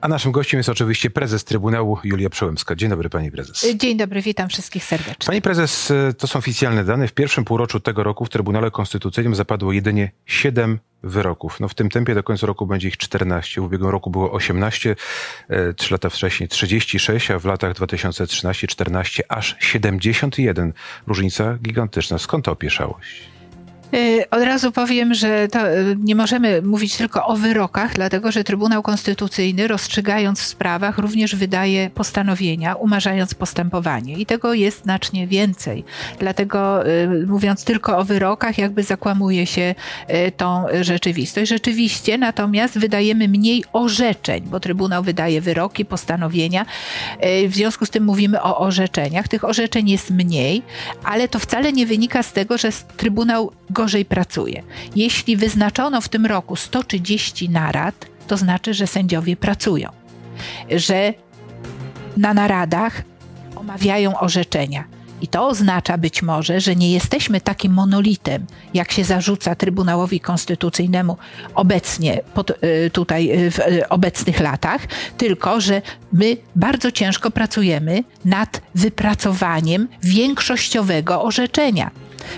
A 0.00 0.08
naszym 0.08 0.32
gościem 0.32 0.58
jest 0.58 0.68
oczywiście 0.68 1.10
prezes 1.10 1.44
Trybunału 1.44 1.98
Julia 2.04 2.30
Przełębska. 2.30 2.74
Dzień 2.74 2.90
dobry 2.90 3.10
pani 3.10 3.30
prezes. 3.30 3.66
Dzień 3.74 3.96
dobry, 3.96 4.22
witam 4.22 4.48
wszystkich 4.48 4.84
serdecznie. 4.84 5.26
Pani 5.26 5.42
prezes, 5.42 5.90
e, 5.90 6.14
to 6.14 6.26
są 6.26 6.38
oficjalne 6.38 6.84
dane. 6.84 7.08
W 7.08 7.12
pierwszym 7.12 7.44
półroczu 7.44 7.80
tego 7.80 8.02
roku 8.02 8.24
w 8.24 8.28
Trybunale 8.28 8.70
Konstytucyjnym 8.70 9.34
zapadło 9.34 9.72
jedynie 9.72 10.10
7 10.26 10.78
wyroków. 11.02 11.60
No 11.60 11.68
w 11.68 11.74
tym 11.74 11.88
tempie 11.88 12.14
do 12.14 12.22
końca 12.22 12.46
roku 12.46 12.66
będzie 12.66 12.88
ich 12.88 12.96
14. 12.96 13.60
W 13.60 13.64
ubiegłym 13.64 13.90
roku 13.90 14.10
było 14.10 14.32
18, 14.32 14.96
e, 15.48 15.74
trzy 15.74 15.94
lata 15.94 16.10
wcześniej 16.10 16.48
36, 16.48 17.30
a 17.30 17.38
w 17.38 17.44
latach 17.44 17.72
2013-14 17.72 19.22
aż 19.28 19.56
71. 19.60 20.72
Różnica 21.06 21.58
gigantyczna. 21.62 22.18
Skąd 22.18 22.44
ta 22.44 22.50
opieszałość? 22.52 23.37
Y, 23.94 24.30
od 24.30 24.42
razu 24.42 24.72
powiem, 24.72 25.14
że 25.14 25.44
y, 25.44 25.48
nie 25.98 26.14
możemy 26.14 26.62
mówić 26.62 26.96
tylko 26.96 27.26
o 27.26 27.36
wyrokach, 27.36 27.94
dlatego 27.94 28.32
że 28.32 28.44
Trybunał 28.44 28.82
Konstytucyjny, 28.82 29.68
rozstrzygając 29.68 30.40
w 30.40 30.46
sprawach, 30.46 30.98
również 30.98 31.36
wydaje 31.36 31.90
postanowienia, 31.90 32.74
umarzając 32.74 33.34
postępowanie. 33.34 34.14
I 34.14 34.26
tego 34.26 34.54
jest 34.54 34.82
znacznie 34.82 35.26
więcej. 35.26 35.84
Dlatego 36.18 36.86
y, 36.86 37.26
mówiąc 37.26 37.64
tylko 37.64 37.98
o 37.98 38.04
wyrokach, 38.04 38.58
jakby 38.58 38.82
zakłamuje 38.82 39.46
się 39.46 39.74
tą 40.36 40.64
rzeczywistość. 40.80 41.48
Rzeczywiście, 41.48 42.18
natomiast 42.18 42.78
wydajemy 42.78 43.28
mniej 43.28 43.64
orzeczeń, 43.72 44.44
bo 44.46 44.60
Trybunał 44.60 45.02
wydaje 45.02 45.40
wyroki, 45.40 45.84
postanowienia. 45.84 46.66
W 47.48 47.54
związku 47.54 47.86
z 47.86 47.90
tym 47.90 48.04
mówimy 48.04 48.42
o 48.42 48.58
orzeczeniach. 48.58 49.28
Tych 49.28 49.44
orzeczeń 49.44 49.90
jest 49.90 50.10
mniej, 50.10 50.62
ale 51.04 51.28
to 51.28 51.38
wcale 51.38 51.72
nie 51.72 51.86
wynika 51.86 52.22
z 52.22 52.32
tego, 52.32 52.58
że 52.58 52.68
Trybunał 52.96 53.52
gorzej 53.78 54.04
pracuje. 54.04 54.62
Jeśli 54.96 55.36
wyznaczono 55.36 56.00
w 56.00 56.08
tym 56.08 56.26
roku 56.26 56.56
130 56.56 57.48
narad, 57.48 58.06
to 58.26 58.36
znaczy, 58.36 58.74
że 58.74 58.86
sędziowie 58.86 59.36
pracują, 59.36 59.90
że 60.70 61.14
na 62.16 62.34
naradach 62.34 63.02
omawiają 63.56 64.18
orzeczenia. 64.20 64.84
I 65.20 65.28
to 65.28 65.46
oznacza 65.48 65.98
być 65.98 66.22
może, 66.22 66.60
że 66.60 66.76
nie 66.76 66.92
jesteśmy 66.92 67.40
takim 67.40 67.72
monolitem, 67.72 68.46
jak 68.74 68.92
się 68.92 69.04
zarzuca 69.04 69.54
Trybunałowi 69.54 70.20
Konstytucyjnemu 70.20 71.16
obecnie, 71.54 72.20
pod, 72.34 72.50
y, 72.50 72.90
tutaj 72.90 73.46
y, 73.46 73.50
w 73.50 73.58
y, 73.58 73.88
obecnych 73.88 74.40
latach, 74.40 74.80
tylko 75.16 75.60
że 75.60 75.82
my 76.12 76.36
bardzo 76.56 76.90
ciężko 76.90 77.30
pracujemy 77.30 78.04
nad 78.24 78.60
wypracowaniem 78.74 79.88
większościowego 80.02 81.22
orzeczenia. 81.22 81.90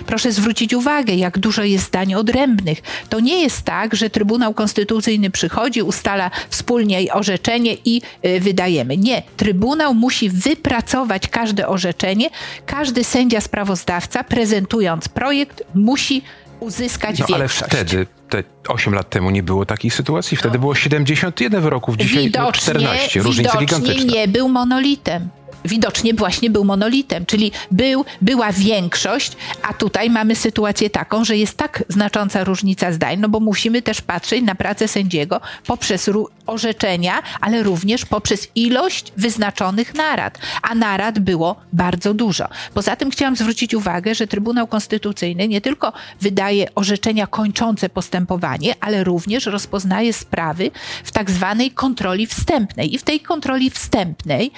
Proszę 0.05 0.31
zwrócić 0.31 0.73
uwagę, 0.73 1.13
jak 1.13 1.39
dużo 1.39 1.63
jest 1.63 1.85
zdań 1.85 2.13
odrębnych. 2.13 2.81
To 3.09 3.19
nie 3.19 3.41
jest 3.41 3.61
tak, 3.61 3.95
że 3.95 4.09
Trybunał 4.09 4.53
Konstytucyjny 4.53 5.29
przychodzi, 5.29 5.81
ustala 5.81 6.31
wspólnie 6.49 7.13
orzeczenie 7.13 7.77
i 7.85 8.01
y, 8.25 8.39
wydajemy. 8.39 8.97
Nie. 8.97 9.23
Trybunał 9.37 9.93
musi 9.93 10.29
wypracować 10.29 11.27
każde 11.27 11.67
orzeczenie. 11.67 12.29
Każdy 12.65 13.03
sędzia 13.03 13.41
sprawozdawca, 13.41 14.23
prezentując 14.23 15.09
projekt, 15.09 15.63
musi 15.75 16.21
uzyskać 16.59 17.19
no, 17.19 17.25
większość. 17.25 17.61
Ale 17.61 17.69
wtedy, 17.69 18.07
te 18.29 18.43
8 18.67 18.93
lat 18.93 19.09
temu 19.09 19.29
nie 19.29 19.43
było 19.43 19.65
takiej 19.65 19.91
sytuacji. 19.91 20.37
Wtedy 20.37 20.53
no. 20.53 20.59
było 20.59 20.75
71 20.75 21.61
wyroków, 21.61 21.97
dzisiaj 21.97 22.23
widocznie, 22.23 22.61
14. 22.61 23.21
Różnica 23.21 23.59
widocznie 23.59 23.65
gigantyczna. 23.65 24.13
nie 24.13 24.27
był 24.27 24.49
monolitem 24.49 25.29
widocznie 25.65 26.13
właśnie 26.13 26.49
był 26.49 26.65
monolitem, 26.65 27.25
czyli 27.25 27.51
był, 27.71 28.05
była 28.21 28.51
większość, 28.51 29.31
a 29.69 29.73
tutaj 29.73 30.09
mamy 30.09 30.35
sytuację 30.35 30.89
taką, 30.89 31.25
że 31.25 31.37
jest 31.37 31.57
tak 31.57 31.83
znacząca 31.89 32.43
różnica 32.43 32.91
zdań, 32.91 33.19
no 33.19 33.29
bo 33.29 33.39
musimy 33.39 33.81
też 33.81 34.01
patrzeć 34.01 34.43
na 34.43 34.55
pracę 34.55 34.87
sędziego 34.87 35.41
poprzez 35.65 36.09
orzeczenia, 36.45 37.23
ale 37.41 37.63
również 37.63 38.05
poprzez 38.05 38.47
ilość 38.55 39.13
wyznaczonych 39.17 39.95
narad, 39.95 40.39
a 40.61 40.75
narad 40.75 41.19
było 41.19 41.55
bardzo 41.73 42.13
dużo. 42.13 42.47
Poza 42.73 42.95
tym 42.95 43.11
chciałam 43.11 43.35
zwrócić 43.35 43.73
uwagę, 43.73 44.15
że 44.15 44.27
Trybunał 44.27 44.67
Konstytucyjny 44.67 45.47
nie 45.47 45.61
tylko 45.61 45.93
wydaje 46.21 46.75
orzeczenia 46.75 47.27
kończące 47.27 47.89
postępowanie, 47.89 48.75
ale 48.79 49.03
również 49.03 49.45
rozpoznaje 49.45 50.13
sprawy 50.13 50.71
w 51.03 51.11
tak 51.11 51.31
zwanej 51.31 51.71
kontroli 51.71 52.27
wstępnej. 52.27 52.95
I 52.95 52.97
w 52.97 53.03
tej 53.03 53.19
kontroli 53.19 53.69
wstępnej 53.69 54.51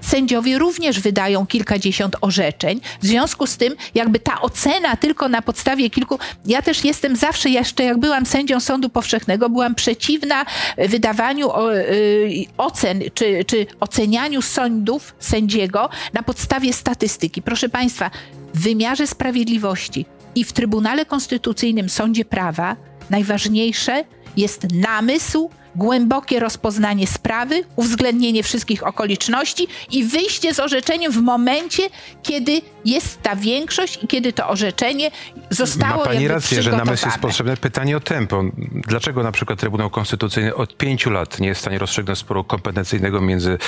sędziowie 0.00 0.58
również 0.58 1.00
wydają 1.00 1.46
kilkadziesiąt 1.46 2.16
orzeczeń. 2.20 2.80
W 3.02 3.06
związku 3.06 3.46
z 3.46 3.56
tym, 3.56 3.74
jakby 3.94 4.18
ta 4.18 4.40
ocena 4.40 4.96
tylko 4.96 5.28
na 5.28 5.42
podstawie 5.42 5.90
kilku. 5.90 6.18
Ja 6.46 6.62
też 6.62 6.84
jestem 6.84 7.16
zawsze, 7.16 7.50
jeszcze 7.50 7.84
jak 7.84 7.98
byłam 7.98 8.26
sędzią 8.26 8.60
Sądu 8.60 8.88
Powszechnego, 8.88 9.50
byłam 9.50 9.74
przeciwna 9.74 10.44
wydawaniu 10.78 11.50
y, 11.70 12.44
ocen 12.58 13.02
czy, 13.14 13.44
czy 13.44 13.66
ocenianiu 13.80 14.42
sądów 14.42 15.14
sędziego 15.18 15.88
na 16.12 16.22
podstawie 16.22 16.72
statystyki. 16.72 17.42
Proszę 17.42 17.68
Państwa, 17.68 18.10
w 18.54 18.62
wymiarze 18.62 19.06
sprawiedliwości 19.06 20.06
i 20.34 20.44
w 20.44 20.52
Trybunale 20.52 21.04
Konstytucyjnym 21.04 21.88
Sądzie 21.88 22.24
Prawa 22.24 22.76
najważniejsze 23.10 24.04
jest 24.36 24.66
namysł, 24.74 25.50
głębokie 25.76 26.40
rozpoznanie 26.40 27.06
sprawy, 27.06 27.64
uwzględnienie 27.76 28.42
wszystkich 28.42 28.86
okoliczności 28.86 29.68
i 29.90 30.04
wyjście 30.04 30.54
z 30.54 30.60
orzeczeniem 30.60 31.12
w 31.12 31.22
momencie, 31.22 31.82
kiedy 32.22 32.62
jest 32.84 33.22
ta 33.22 33.36
większość 33.36 33.98
i 34.02 34.06
kiedy 34.06 34.32
to 34.32 34.48
orzeczenie 34.48 35.10
zostało 35.50 35.98
Ma 35.98 36.04
pani 36.04 36.28
rację, 36.28 36.62
że 36.62 36.70
namysł 36.70 37.06
jest 37.06 37.18
potrzebne. 37.18 37.56
Pytanie 37.56 37.96
o 37.96 38.00
tempo. 38.00 38.44
Dlaczego 38.88 39.22
na 39.22 39.32
przykład 39.32 39.58
Trybunał 39.58 39.90
Konstytucyjny 39.90 40.54
od 40.54 40.76
pięciu 40.76 41.10
lat 41.10 41.40
nie 41.40 41.48
jest 41.48 41.58
w 41.58 41.62
stanie 41.62 41.78
rozstrzygnąć 41.78 42.18
sporu 42.18 42.44
kompetencyjnego 42.44 43.20
między 43.20 43.58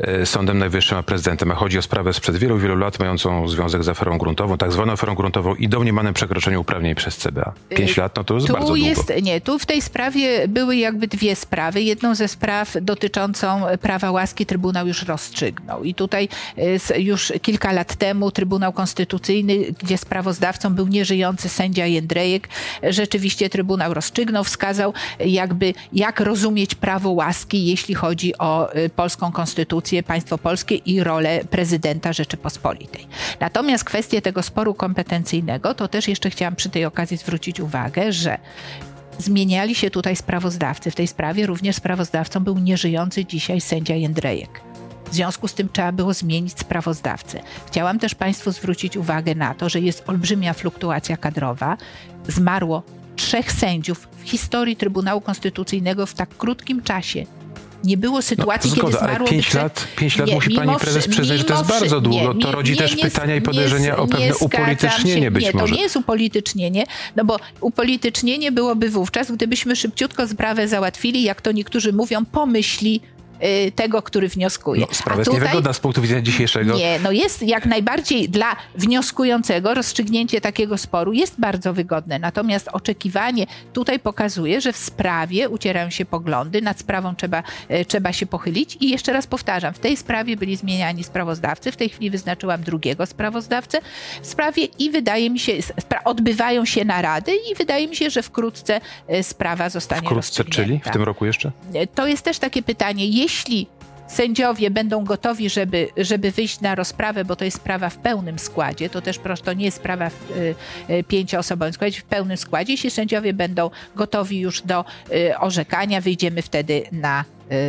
e, 0.00 0.26
Sądem 0.26 0.58
Najwyższym 0.58 0.98
a 0.98 1.02
prezydentem, 1.02 1.50
a 1.50 1.54
chodzi 1.54 1.78
o 1.78 1.82
sprawę 1.82 2.12
sprzed 2.12 2.36
wielu, 2.36 2.58
wielu 2.58 2.76
lat 2.76 2.98
mającą 2.98 3.48
związek 3.48 3.84
z 3.84 3.88
aferą 3.88 4.18
gruntową, 4.18 4.58
tak 4.58 4.72
zwaną 4.72 4.92
aferą 4.92 5.14
gruntową 5.14 5.54
i 5.54 5.68
domniemanym 5.68 6.14
przekroczeniu 6.14 6.60
uprawnień 6.60 6.94
przez 6.94 7.16
CBA. 7.16 7.52
Pięć 7.68 7.98
y, 7.98 8.00
lat, 8.00 8.16
no 8.16 8.24
to 8.24 8.34
jest 8.34 8.46
tu 8.46 8.52
bardzo 8.52 8.68
długo. 8.68 8.86
Jest, 8.86 9.12
nie, 9.22 9.40
tu 9.40 9.58
w 9.58 9.66
tej 9.66 9.82
sprawie 9.82 10.48
były 10.48 10.76
jakby 10.76 11.06
dwie 11.08 11.36
sprawy. 11.40 11.82
Jedną 11.82 12.14
ze 12.14 12.28
spraw 12.28 12.76
dotyczącą 12.82 13.62
prawa 13.80 14.10
łaski 14.10 14.46
Trybunał 14.46 14.86
już 14.86 15.02
rozstrzygnął. 15.02 15.84
I 15.84 15.94
tutaj 15.94 16.28
y, 16.96 17.00
już 17.00 17.32
kilka 17.42 17.72
lat 17.72 17.94
temu 17.96 18.30
Trybunał 18.30 18.72
Konstytucyjny, 18.72 19.54
gdzie 19.78 19.98
sprawozdawcą 19.98 20.74
był 20.74 20.86
nieżyjący 20.86 21.48
sędzia 21.48 21.86
Jędrejek, 21.86 22.48
rzeczywiście 22.82 23.50
Trybunał 23.50 23.94
rozstrzygnął, 23.94 24.44
wskazał 24.44 24.94
jakby 25.20 25.74
jak 25.92 26.20
rozumieć 26.20 26.74
prawo 26.74 27.10
łaski, 27.10 27.66
jeśli 27.66 27.94
chodzi 27.94 28.38
o 28.38 28.74
y, 28.76 28.90
polską 28.90 29.32
konstytucję, 29.32 30.02
państwo 30.02 30.38
polskie 30.38 30.74
i 30.74 31.04
rolę 31.04 31.40
prezydenta 31.50 32.12
Rzeczypospolitej. 32.12 33.06
Natomiast 33.40 33.84
kwestię 33.84 34.22
tego 34.22 34.42
sporu 34.42 34.74
kompetencyjnego, 34.74 35.74
to 35.74 35.88
też 35.88 36.08
jeszcze 36.08 36.30
chciałam 36.30 36.56
przy 36.56 36.70
tej 36.70 36.84
okazji 36.84 37.16
zwrócić 37.16 37.60
uwagę, 37.60 38.12
że 38.12 38.38
zmieniali 39.20 39.74
się 39.74 39.90
tutaj 39.90 40.16
sprawozdawcy. 40.16 40.90
W 40.90 40.94
tej 40.94 41.06
sprawie 41.06 41.46
również 41.46 41.76
sprawozdawcą 41.76 42.40
był 42.40 42.58
nieżyjący 42.58 43.24
dzisiaj 43.24 43.60
sędzia 43.60 43.94
Jędrejek. 43.94 44.60
W 45.10 45.14
związku 45.14 45.48
z 45.48 45.54
tym 45.54 45.68
trzeba 45.72 45.92
było 45.92 46.14
zmienić 46.14 46.58
sprawozdawcę. 46.58 47.40
Chciałam 47.66 47.98
też 47.98 48.14
Państwu 48.14 48.52
zwrócić 48.52 48.96
uwagę 48.96 49.34
na 49.34 49.54
to, 49.54 49.68
że 49.68 49.80
jest 49.80 50.08
olbrzymia 50.08 50.52
fluktuacja 50.52 51.16
kadrowa. 51.16 51.76
Zmarło 52.28 52.82
trzech 53.16 53.52
sędziów 53.52 54.08
w 54.16 54.22
historii 54.22 54.76
Trybunału 54.76 55.20
Konstytucyjnego 55.20 56.06
w 56.06 56.14
tak 56.14 56.36
krótkim 56.36 56.82
czasie 56.82 57.26
nie 57.84 57.96
było 57.96 58.16
no, 58.16 58.22
sytuacji, 58.22 58.70
no, 58.70 58.76
zgoda, 58.76 58.92
kiedy 58.92 58.98
zmarło... 58.98 59.28
Ale 59.28 59.28
pięć 59.28 59.54
lat, 59.54 59.86
pięć 59.96 60.16
lat 60.16 60.28
nie, 60.28 60.34
musi 60.34 60.50
pani 60.50 60.76
prezes 60.76 61.08
przyznać, 61.08 61.38
że 61.38 61.44
to 61.44 61.54
jest 61.54 61.68
bardzo 61.68 62.00
długo. 62.00 62.32
Nie, 62.32 62.40
to 62.40 62.52
rodzi 62.52 62.76
też 62.76 62.96
pytania 62.96 63.36
i 63.36 63.42
podejrzenia 63.42 63.96
o 63.96 64.06
pewne 64.06 64.36
upolitycznienie 64.36 65.22
się, 65.22 65.30
być 65.30 65.44
nie, 65.44 65.52
może. 65.52 65.64
Nie, 65.64 65.70
to 65.70 65.76
nie 65.76 65.82
jest 65.82 65.96
upolitycznienie, 65.96 66.84
no 67.16 67.24
bo 67.24 67.36
upolitycznienie 67.60 68.52
byłoby 68.52 68.90
wówczas, 68.90 69.32
gdybyśmy 69.32 69.76
szybciutko 69.76 70.28
sprawę 70.28 70.68
załatwili, 70.68 71.22
jak 71.22 71.40
to 71.40 71.52
niektórzy 71.52 71.92
mówią, 71.92 72.24
pomyśli 72.24 73.00
tego, 73.74 74.02
który 74.02 74.28
wnioskuje. 74.28 74.80
No, 74.80 74.86
sprawa 74.92 75.20
jest 75.20 75.32
niewygodna 75.32 75.72
z 75.72 75.80
punktu 75.80 76.02
widzenia 76.02 76.22
dzisiejszego. 76.22 76.76
Nie, 76.76 76.98
no 76.98 77.12
jest 77.12 77.42
jak 77.42 77.66
najbardziej 77.66 78.28
dla 78.28 78.56
wnioskującego 78.74 79.74
rozstrzygnięcie 79.74 80.40
takiego 80.40 80.78
sporu 80.78 81.12
jest 81.12 81.40
bardzo 81.40 81.72
wygodne. 81.74 82.18
Natomiast 82.18 82.68
oczekiwanie 82.72 83.46
tutaj 83.72 83.98
pokazuje, 83.98 84.60
że 84.60 84.72
w 84.72 84.76
sprawie 84.76 85.48
ucierają 85.48 85.90
się 85.90 86.04
poglądy, 86.04 86.62
nad 86.62 86.80
sprawą 86.80 87.14
trzeba, 87.16 87.42
y, 87.70 87.84
trzeba 87.84 88.12
się 88.12 88.26
pochylić 88.26 88.76
i 88.80 88.90
jeszcze 88.90 89.12
raz 89.12 89.26
powtarzam, 89.26 89.74
w 89.74 89.78
tej 89.78 89.96
sprawie 89.96 90.36
byli 90.36 90.56
zmieniani 90.56 91.04
sprawozdawcy, 91.04 91.72
w 91.72 91.76
tej 91.76 91.88
chwili 91.88 92.10
wyznaczyłam 92.10 92.62
drugiego 92.62 93.06
sprawozdawcę 93.06 93.78
w 94.22 94.26
sprawie 94.26 94.64
i 94.64 94.90
wydaje 94.90 95.30
mi 95.30 95.38
się, 95.38 95.52
odbywają 96.04 96.64
się 96.64 96.84
narady 96.84 97.32
i 97.52 97.54
wydaje 97.54 97.88
mi 97.88 97.96
się, 97.96 98.10
że 98.10 98.22
wkrótce 98.22 98.80
y, 99.14 99.22
sprawa 99.22 99.68
zostanie 99.68 100.02
Wkrótce, 100.02 100.44
czyli 100.44 100.80
w 100.84 100.90
tym 100.90 101.02
roku 101.02 101.26
jeszcze? 101.26 101.52
To 101.94 102.06
jest 102.06 102.22
też 102.22 102.38
takie 102.38 102.62
pytanie, 102.62 103.06
jeśli 103.06 103.29
sędziowie 104.10 104.70
będą 104.70 105.04
gotowi, 105.04 105.50
żeby, 105.50 105.88
żeby 105.96 106.30
wyjść 106.30 106.60
na 106.60 106.74
rozprawę, 106.74 107.24
bo 107.24 107.36
to 107.36 107.44
jest 107.44 107.56
sprawa 107.56 107.88
w 107.88 107.98
pełnym 107.98 108.38
składzie, 108.38 108.90
to 108.90 109.02
też 109.02 109.18
prosto 109.18 109.44
to 109.44 109.52
nie 109.52 109.64
jest 109.64 109.76
sprawa 109.76 110.10
w 110.10 110.30
y, 110.30 110.54
y, 110.90 111.04
pięcioosobowym 111.04 111.72
składzie, 111.72 112.00
w 112.00 112.04
pełnym 112.04 112.36
składzie. 112.36 112.72
Jeśli 112.72 112.90
sędziowie 112.90 113.32
będą 113.32 113.70
gotowi 113.96 114.40
już 114.40 114.62
do 114.62 114.84
y, 115.12 115.38
orzekania, 115.38 116.00
wyjdziemy 116.00 116.42
wtedy 116.42 116.82
na 116.92 117.24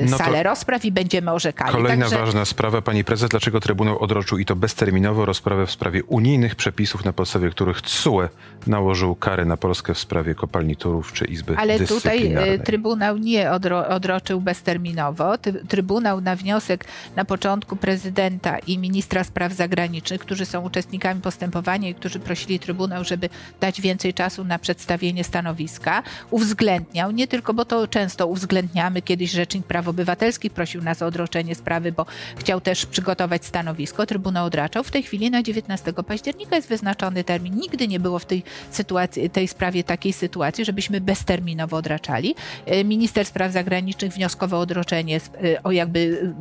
no 0.10 0.18
salę 0.18 0.44
rozpraw 0.44 0.86
i 0.86 0.92
będziemy 0.92 1.32
orzekali. 1.32 1.72
Kolejna 1.72 2.06
Także... 2.06 2.20
ważna 2.20 2.46
sprawa, 2.46 2.82
pani 2.82 3.04
prezes, 3.04 3.30
dlaczego 3.30 3.60
Trybunał 3.60 4.00
odroczył 4.00 4.38
i 4.38 4.46
to 4.46 4.56
bezterminowo 4.56 5.26
rozprawę 5.26 5.66
w 5.66 5.72
sprawie 5.72 6.04
unijnych 6.04 6.56
przepisów, 6.56 7.06
na 7.06 7.14
podstawie 7.14 7.50
których 7.50 7.82
TSUE 7.82 8.30
nałożył 8.68 9.16
kary 9.16 9.46
na 9.46 9.58
Polskę 9.58 9.94
w 9.94 10.00
sprawie 10.00 10.36
kopalni 10.36 10.76
Turów 10.76 11.14
czy 11.14 11.26
Izby 11.26 11.58
Ale 11.58 11.80
tutaj 11.80 12.36
Trybunał 12.64 13.18
nie 13.18 13.52
odro 13.52 13.88
odroczył 13.88 14.42
bezterminowo. 14.42 15.38
Trybunał 15.68 16.22
na 16.22 16.36
wniosek 16.36 16.86
na 17.16 17.26
początku 17.26 17.76
prezydenta 17.76 18.60
i 18.60 18.78
ministra 18.78 19.24
spraw 19.24 19.54
zagranicznych, 19.54 20.22
którzy 20.22 20.46
są 20.46 20.62
uczestnikami 20.62 21.22
postępowania 21.22 21.90
i 21.90 21.96
którzy 21.96 22.20
prosili 22.20 22.60
Trybunał, 22.60 23.04
żeby 23.04 23.30
dać 23.60 23.82
więcej 23.82 24.14
czasu 24.14 24.44
na 24.44 24.60
przedstawienie 24.60 25.24
stanowiska, 25.24 26.04
uwzględniał, 26.30 27.12
nie 27.12 27.28
tylko, 27.28 27.54
bo 27.54 27.66
to 27.66 27.88
często 27.88 28.28
uwzględniamy, 28.28 29.02
kiedyś 29.02 29.32
Rzecznik 29.32 29.66
Praw 29.72 29.88
Obywatelskich 29.88 30.54
prosił 30.54 30.82
nas 30.82 31.02
o 31.02 31.06
odroczenie 31.06 31.56
sprawy, 31.56 31.92
bo 31.92 32.06
chciał 32.38 32.62
też 32.62 32.86
przygotować 32.86 33.46
stanowisko. 33.46 34.06
Trybunał 34.06 34.46
odraczał. 34.46 34.84
W 34.84 34.92
tej 34.92 35.04
chwili 35.04 35.32
na 35.32 35.44
19 35.44 35.94
października 36.08 36.56
jest 36.56 36.68
wyznaczony 36.68 37.24
termin. 37.24 37.56
Nigdy 37.56 37.88
nie 37.88 38.00
było 38.00 38.20
w 38.20 38.26
tej 38.26 38.44
sytuacji, 38.72 39.30
tej 39.30 39.48
sprawie 39.48 39.84
takiej 39.84 40.14
sytuacji, 40.14 40.66
żebyśmy 40.66 41.02
bezterminowo 41.02 41.78
odraczali. 41.78 42.36
E, 42.66 42.84
minister 42.84 43.26
Spraw 43.26 43.52
Zagranicznych 43.52 44.14
wnioskował 44.14 44.60
o 44.60 44.64
odroczenie, 44.64 45.18
e, 45.18 45.64
o 45.64 45.72
jakby 45.72 46.34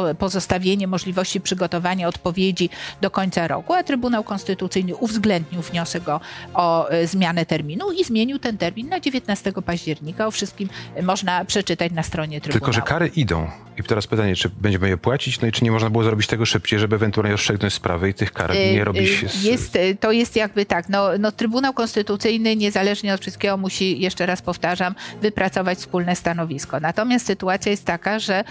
e, 0.00 0.14
pozostawienie 0.14 0.86
możliwości 0.86 1.40
przygotowania 1.40 2.08
odpowiedzi 2.08 2.70
do 3.00 3.10
końca 3.10 3.48
roku, 3.48 3.72
a 3.72 3.82
Trybunał 3.82 4.24
Konstytucyjny 4.24 4.96
uwzględnił 4.96 5.62
wniosek 5.62 6.08
o, 6.08 6.20
o 6.54 6.88
zmianę 7.04 7.46
terminu 7.46 7.92
i 7.92 8.04
zmienił 8.04 8.38
ten 8.38 8.58
termin 8.58 8.88
na 8.88 9.00
19 9.00 9.52
października. 9.66 10.26
O 10.26 10.30
wszystkim 10.30 10.68
można 11.02 11.44
przeczytać 11.44 11.92
na 11.92 12.02
stronie 12.02 12.40
Trybunału. 12.40 12.51
Tylko, 12.52 12.72
że 12.72 12.82
kary 12.82 13.06
idą. 13.06 13.50
I 13.78 13.82
teraz 13.82 14.06
pytanie, 14.06 14.36
czy 14.36 14.48
będziemy 14.48 14.88
je 14.88 14.96
płacić? 14.96 15.40
No 15.40 15.48
i 15.48 15.52
czy 15.52 15.64
nie 15.64 15.70
można 15.70 15.90
było 15.90 16.04
zrobić 16.04 16.26
tego 16.26 16.46
szybciej, 16.46 16.78
żeby 16.78 16.96
ewentualnie 16.96 17.32
rozstrzygnąć 17.32 17.74
sprawę 17.74 18.08
i 18.08 18.14
tych 18.14 18.32
kar 18.32 18.54
nie 18.54 18.84
robić? 18.84 19.30
Z... 19.32 19.44
Jest, 19.44 19.78
to 20.00 20.12
jest 20.12 20.36
jakby 20.36 20.66
tak, 20.66 20.88
no, 20.88 21.08
no 21.18 21.32
Trybunał 21.32 21.72
Konstytucyjny 21.72 22.56
niezależnie 22.56 23.14
od 23.14 23.20
wszystkiego 23.20 23.56
musi, 23.56 24.00
jeszcze 24.00 24.26
raz 24.26 24.42
powtarzam, 24.42 24.94
wypracować 25.22 25.78
wspólne 25.78 26.16
stanowisko. 26.16 26.80
Natomiast 26.80 27.26
sytuacja 27.26 27.70
jest 27.70 27.84
taka, 27.84 28.18
że 28.18 28.44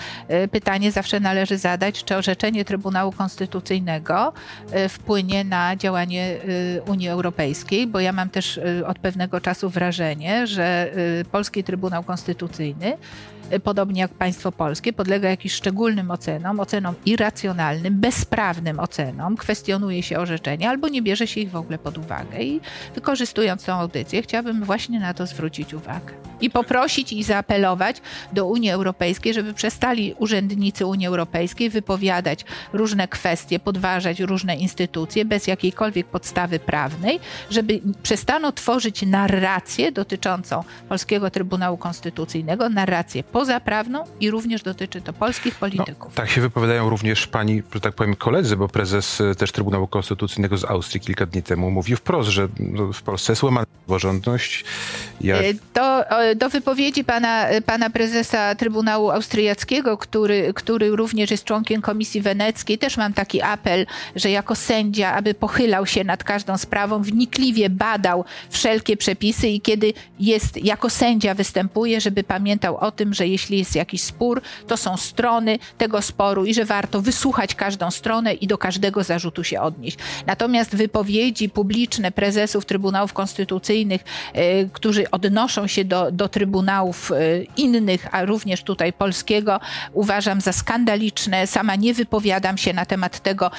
pytanie 0.51 0.91
zawsze 0.91 1.19
należy 1.19 1.57
zadać, 1.57 2.03
czy 2.03 2.15
orzeczenie 2.15 2.65
Trybunału 2.65 3.11
Konstytucyjnego 3.11 4.33
wpłynie 4.89 5.43
na 5.43 5.75
działanie 5.75 6.37
Unii 6.87 7.09
Europejskiej, 7.09 7.87
bo 7.87 7.99
ja 7.99 8.13
mam 8.13 8.29
też 8.29 8.59
od 8.85 8.99
pewnego 8.99 9.41
czasu 9.41 9.69
wrażenie, 9.69 10.47
że 10.47 10.91
Polski 11.31 11.63
Trybunał 11.63 12.03
Konstytucyjny 12.03 12.97
podobnie 13.63 14.01
jak 14.01 14.11
państwo 14.11 14.51
polskie, 14.51 14.93
podlega 14.93 15.20
jakimś 15.29 15.53
szczególnym 15.53 16.11
ocenom, 16.11 16.59
ocenom 16.59 16.95
irracjonalnym, 17.05 17.99
bezprawnym 17.99 18.79
ocenom, 18.79 19.37
kwestionuje 19.37 20.03
się 20.03 20.19
orzeczenia 20.19 20.69
albo 20.69 20.87
nie 20.87 21.01
bierze 21.01 21.27
się 21.27 21.41
ich 21.41 21.51
w 21.51 21.55
ogóle 21.55 21.77
pod 21.77 21.97
uwagę. 21.97 22.43
I 22.43 22.61
wykorzystując 22.95 23.65
tę 23.65 23.73
audycję, 23.73 24.21
chciałabym 24.21 24.63
właśnie 24.63 24.99
na 24.99 25.13
to 25.13 25.25
zwrócić 25.25 25.73
uwagę. 25.73 26.13
I 26.41 26.49
poprosić 26.49 27.13
i 27.13 27.23
zaapelować 27.23 28.01
do 28.33 28.45
Unii 28.45 28.69
Europejskiej, 28.69 29.33
żeby 29.33 29.53
przestali 29.53 30.15
urzędnicy 30.19 30.85
Unii 30.85 31.07
Europejskiej 31.07 31.69
wypowiadać 31.69 32.45
różne 32.73 33.07
kwestie, 33.07 33.59
podważać 33.59 34.19
różne 34.19 34.55
instytucje 34.55 35.25
bez 35.25 35.47
jakiejkolwiek 35.47 36.07
podstawy 36.07 36.59
prawnej, 36.59 37.19
żeby 37.49 37.81
przestano 38.03 38.51
tworzyć 38.51 39.01
narrację 39.01 39.91
dotyczącą 39.91 40.63
Polskiego 40.89 41.31
Trybunału 41.31 41.77
Konstytucyjnego, 41.77 42.69
narrację 42.69 43.23
pozaprawną 43.23 44.03
i 44.19 44.31
również 44.31 44.63
dotyczy 44.63 45.00
to 45.01 45.13
polskich 45.13 45.55
polityków. 45.55 46.05
No, 46.05 46.15
tak 46.15 46.29
się 46.29 46.41
wypowiadają 46.41 46.89
również 46.89 47.27
pani, 47.27 47.63
że 47.73 47.81
tak 47.81 47.93
powiem, 47.93 48.15
koledzy, 48.15 48.57
bo 48.57 48.67
prezes 48.67 49.21
e, 49.21 49.35
też 49.35 49.51
Trybunału 49.51 49.87
Konstytucyjnego 49.87 50.57
z 50.57 50.65
Austrii 50.65 51.01
kilka 51.01 51.25
dni 51.25 51.43
temu 51.43 51.71
mówił 51.71 51.97
wprost, 51.97 52.29
że 52.29 52.47
no, 52.59 52.93
w 52.93 53.01
Polsce 53.01 53.31
jest 53.31 53.43
łamana 53.43 53.67
praworządność. 53.85 54.65
Do, 55.73 56.03
do 56.35 56.49
wypowiedzi 56.49 57.03
pana, 57.03 57.45
pana 57.65 57.89
prezesa 57.89 58.55
Trybunału 58.55 59.11
Austriackiego, 59.11 59.97
który, 59.97 60.53
który 60.53 60.95
również 60.95 61.31
jest 61.31 61.43
członkiem 61.43 61.81
Komisji 61.81 62.21
Weneckiej, 62.21 62.77
też 62.77 62.97
mam 62.97 63.13
taki 63.13 63.41
apel, 63.41 63.85
że 64.15 64.31
jako 64.31 64.55
sędzia, 64.55 65.13
aby 65.13 65.33
pochylał 65.33 65.85
się 65.85 66.03
nad 66.03 66.23
każdą 66.23 66.57
sprawą, 66.57 67.01
wnikliwie 67.01 67.69
badał 67.69 68.25
wszelkie 68.49 68.97
przepisy 68.97 69.47
i 69.47 69.61
kiedy 69.61 69.93
jest 70.19 70.57
jako 70.57 70.89
sędzia 70.89 71.33
występuje, 71.33 72.01
żeby 72.01 72.23
pamiętał 72.23 72.77
o 72.77 72.91
tym, 72.91 73.13
że 73.13 73.27
jeśli 73.27 73.57
jest 73.57 73.75
jakiś 73.75 74.03
spór, 74.03 74.41
to 74.67 74.77
są 74.77 74.90
strony 74.97 75.59
tego 75.77 76.01
sporu 76.01 76.45
i 76.45 76.53
że 76.53 76.65
warto 76.65 77.01
wysłuchać 77.01 77.55
każdą 77.55 77.91
stronę 77.91 78.33
i 78.33 78.47
do 78.47 78.57
każdego 78.57 79.03
zarzutu 79.03 79.43
się 79.43 79.61
odnieść. 79.61 79.97
Natomiast 80.25 80.75
wypowiedzi 80.75 81.49
publiczne 81.49 82.11
prezesów 82.11 82.65
Trybunałów 82.65 83.13
Konstytucyjnych, 83.13 84.01
y, 84.35 84.69
którzy 84.73 85.11
odnoszą 85.11 85.67
się 85.67 85.85
do, 85.85 86.11
do 86.11 86.29
trybunałów 86.29 87.11
y, 87.11 87.47
innych, 87.57 88.07
a 88.11 88.25
również 88.25 88.63
tutaj 88.63 88.93
polskiego, 88.93 89.59
uważam 89.93 90.41
za 90.41 90.53
skandaliczne. 90.53 91.47
Sama 91.47 91.75
nie 91.75 91.93
wypowiadam 91.93 92.57
się 92.57 92.73
na 92.73 92.85
temat 92.85 93.19
tego 93.19 93.51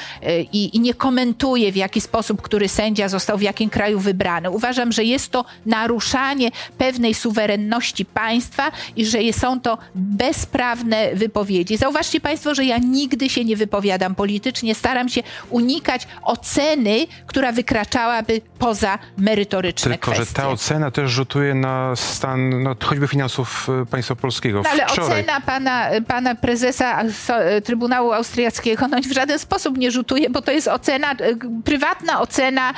i, 0.53 0.77
i 0.77 0.81
nie 0.81 0.95
komentuję, 0.95 1.73
w 1.73 1.77
jaki 1.77 2.01
sposób 2.01 2.43
który 2.43 2.69
sędzia 2.69 3.09
został 3.09 3.39
w 3.39 3.43
jakim 3.43 3.71
kraju 3.71 4.01
wybrany. 4.01 4.51
Uważam, 4.51 4.93
że 4.93 5.05
jest 5.05 5.31
to 5.31 5.45
naruszanie 5.67 6.51
pewnej 6.79 7.15
suwerenności 7.15 8.05
państwa 8.05 8.73
i 8.97 9.07
że 9.07 9.19
są 9.33 9.61
to 9.61 9.79
bezprawne 9.95 11.15
wypowiedzi. 11.23 11.77
Zauważcie 11.77 12.21
Państwo, 12.21 12.55
że 12.55 12.65
ja 12.65 12.79
nigdy 12.79 13.29
się 13.29 13.45
nie 13.45 13.57
wypowiadam 13.57 14.15
politycznie, 14.15 14.75
staram 14.75 15.09
się 15.09 15.23
unikać 15.51 16.07
oceny, 16.23 17.07
która 17.27 17.53
wykraczałaby 17.53 18.41
poza 18.59 18.99
merytoryczne 19.19 19.91
Tylko, 19.91 20.11
kwestie. 20.11 20.27
że 20.27 20.35
ta 20.35 20.49
ocena 20.49 20.91
też 20.91 21.11
rzutuje 21.11 21.55
na 21.55 21.97
stan 21.97 22.63
no, 22.63 22.77
choćby 22.85 23.09
finansów 23.09 23.69
e, 23.83 23.87
państwa 23.87 24.15
polskiego. 24.17 24.63
No, 24.63 24.71
ale 24.71 24.87
Wczoraj... 24.87 25.11
ocena 25.11 25.41
pana, 25.41 25.91
pana 26.09 26.35
prezesa 26.35 27.03
e, 27.29 27.61
Trybunału 27.61 28.13
Austriackiego 28.13 28.89
no, 28.89 28.99
w 29.01 29.13
żaden 29.13 29.39
sposób 29.39 29.79
nie 29.79 29.91
rzutuje, 29.91 30.31
bo 30.31 30.43
to 30.43 30.53
jest 30.53 30.69
ocena, 30.69 31.13
e, 31.13 31.17
prywatna 31.65 32.21
ocena 32.21 32.75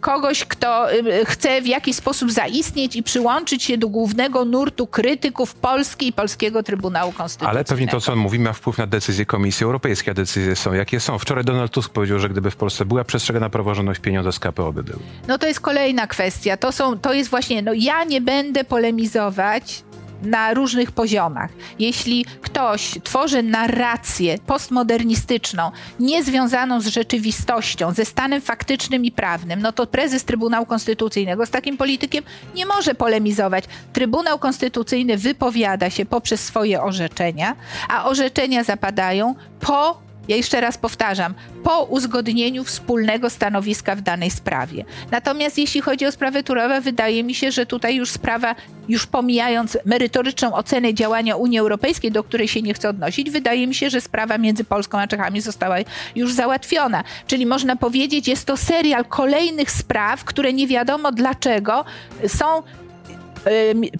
kogoś, 0.00 0.44
kto 0.44 0.86
chce 1.24 1.62
w 1.62 1.66
jakiś 1.66 1.96
sposób 1.96 2.32
zaistnieć 2.32 2.96
i 2.96 3.02
przyłączyć 3.02 3.62
się 3.62 3.78
do 3.78 3.88
głównego 3.88 4.44
nurtu 4.44 4.86
krytyków 4.86 5.54
Polski 5.54 6.06
i 6.06 6.12
Polskiego 6.12 6.62
Trybunału 6.62 7.12
Konstytucyjnego. 7.12 7.79
Pewnie 7.80 7.92
to, 7.92 8.00
co 8.00 8.12
on 8.12 8.18
mówi, 8.18 8.38
ma 8.38 8.52
wpływ 8.52 8.78
na 8.78 8.86
decyzje 8.86 9.26
Komisji 9.26 9.64
Europejskiej, 9.64 10.10
a 10.10 10.14
decyzje 10.14 10.56
są 10.56 10.72
jakie 10.72 11.00
są. 11.00 11.18
Wczoraj 11.18 11.44
Donald 11.44 11.72
Tusk 11.72 11.92
powiedział, 11.92 12.18
że 12.18 12.28
gdyby 12.28 12.50
w 12.50 12.56
Polsce 12.56 12.84
była 12.84 13.04
przestrzegana 13.04 13.50
praworządność, 13.50 14.00
pieniądze 14.00 14.32
z 14.32 14.38
KPO 14.38 14.72
by 14.72 14.82
były. 14.82 14.98
No 15.28 15.38
to 15.38 15.46
jest 15.46 15.60
kolejna 15.60 16.06
kwestia. 16.06 16.56
To, 16.56 16.72
są, 16.72 16.98
to 16.98 17.12
jest 17.12 17.30
właśnie, 17.30 17.62
no 17.62 17.72
ja 17.74 18.04
nie 18.04 18.20
będę 18.20 18.64
polemizować 18.64 19.82
na 20.22 20.54
różnych 20.54 20.92
poziomach. 20.92 21.50
Jeśli 21.78 22.24
ktoś 22.42 22.98
tworzy 23.04 23.42
narrację 23.42 24.38
postmodernistyczną, 24.38 25.70
niezwiązaną 26.00 26.80
z 26.80 26.86
rzeczywistością, 26.86 27.92
ze 27.92 28.04
stanem 28.04 28.40
faktycznym 28.40 29.04
i 29.04 29.12
prawnym, 29.12 29.62
no 29.62 29.72
to 29.72 29.86
prezes 29.86 30.24
Trybunału 30.24 30.66
Konstytucyjnego 30.66 31.46
z 31.46 31.50
takim 31.50 31.76
politykiem 31.76 32.24
nie 32.54 32.66
może 32.66 32.94
polemizować. 32.94 33.64
Trybunał 33.92 34.38
Konstytucyjny 34.38 35.16
wypowiada 35.16 35.90
się 35.90 36.06
poprzez 36.06 36.44
swoje 36.44 36.82
orzeczenia, 36.82 37.56
a 37.88 38.04
orzeczenia 38.04 38.64
zapadają 38.64 39.34
po 39.60 40.09
ja 40.30 40.36
jeszcze 40.36 40.60
raz 40.60 40.78
powtarzam, 40.78 41.34
po 41.62 41.82
uzgodnieniu 41.82 42.64
wspólnego 42.64 43.30
stanowiska 43.30 43.96
w 43.96 44.00
danej 44.00 44.30
sprawie. 44.30 44.84
Natomiast 45.10 45.58
jeśli 45.58 45.80
chodzi 45.80 46.06
o 46.06 46.12
sprawę 46.12 46.42
Turowa, 46.42 46.80
wydaje 46.80 47.24
mi 47.24 47.34
się, 47.34 47.52
że 47.52 47.66
tutaj 47.66 47.96
już 47.96 48.10
sprawa, 48.10 48.54
już 48.88 49.06
pomijając 49.06 49.78
merytoryczną 49.84 50.54
ocenę 50.54 50.94
działania 50.94 51.36
Unii 51.36 51.58
Europejskiej, 51.58 52.12
do 52.12 52.24
której 52.24 52.48
się 52.48 52.62
nie 52.62 52.74
chcę 52.74 52.88
odnosić, 52.88 53.30
wydaje 53.30 53.66
mi 53.66 53.74
się, 53.74 53.90
że 53.90 54.00
sprawa 54.00 54.38
między 54.38 54.64
Polską 54.64 54.98
a 54.98 55.06
Czechami 55.06 55.40
została 55.40 55.76
już 56.14 56.32
załatwiona. 56.32 57.04
Czyli 57.26 57.46
można 57.46 57.76
powiedzieć, 57.76 58.28
jest 58.28 58.46
to 58.46 58.56
serial 58.56 59.04
kolejnych 59.04 59.70
spraw, 59.70 60.24
które 60.24 60.52
nie 60.52 60.66
wiadomo 60.66 61.12
dlaczego 61.12 61.84
są 62.26 62.62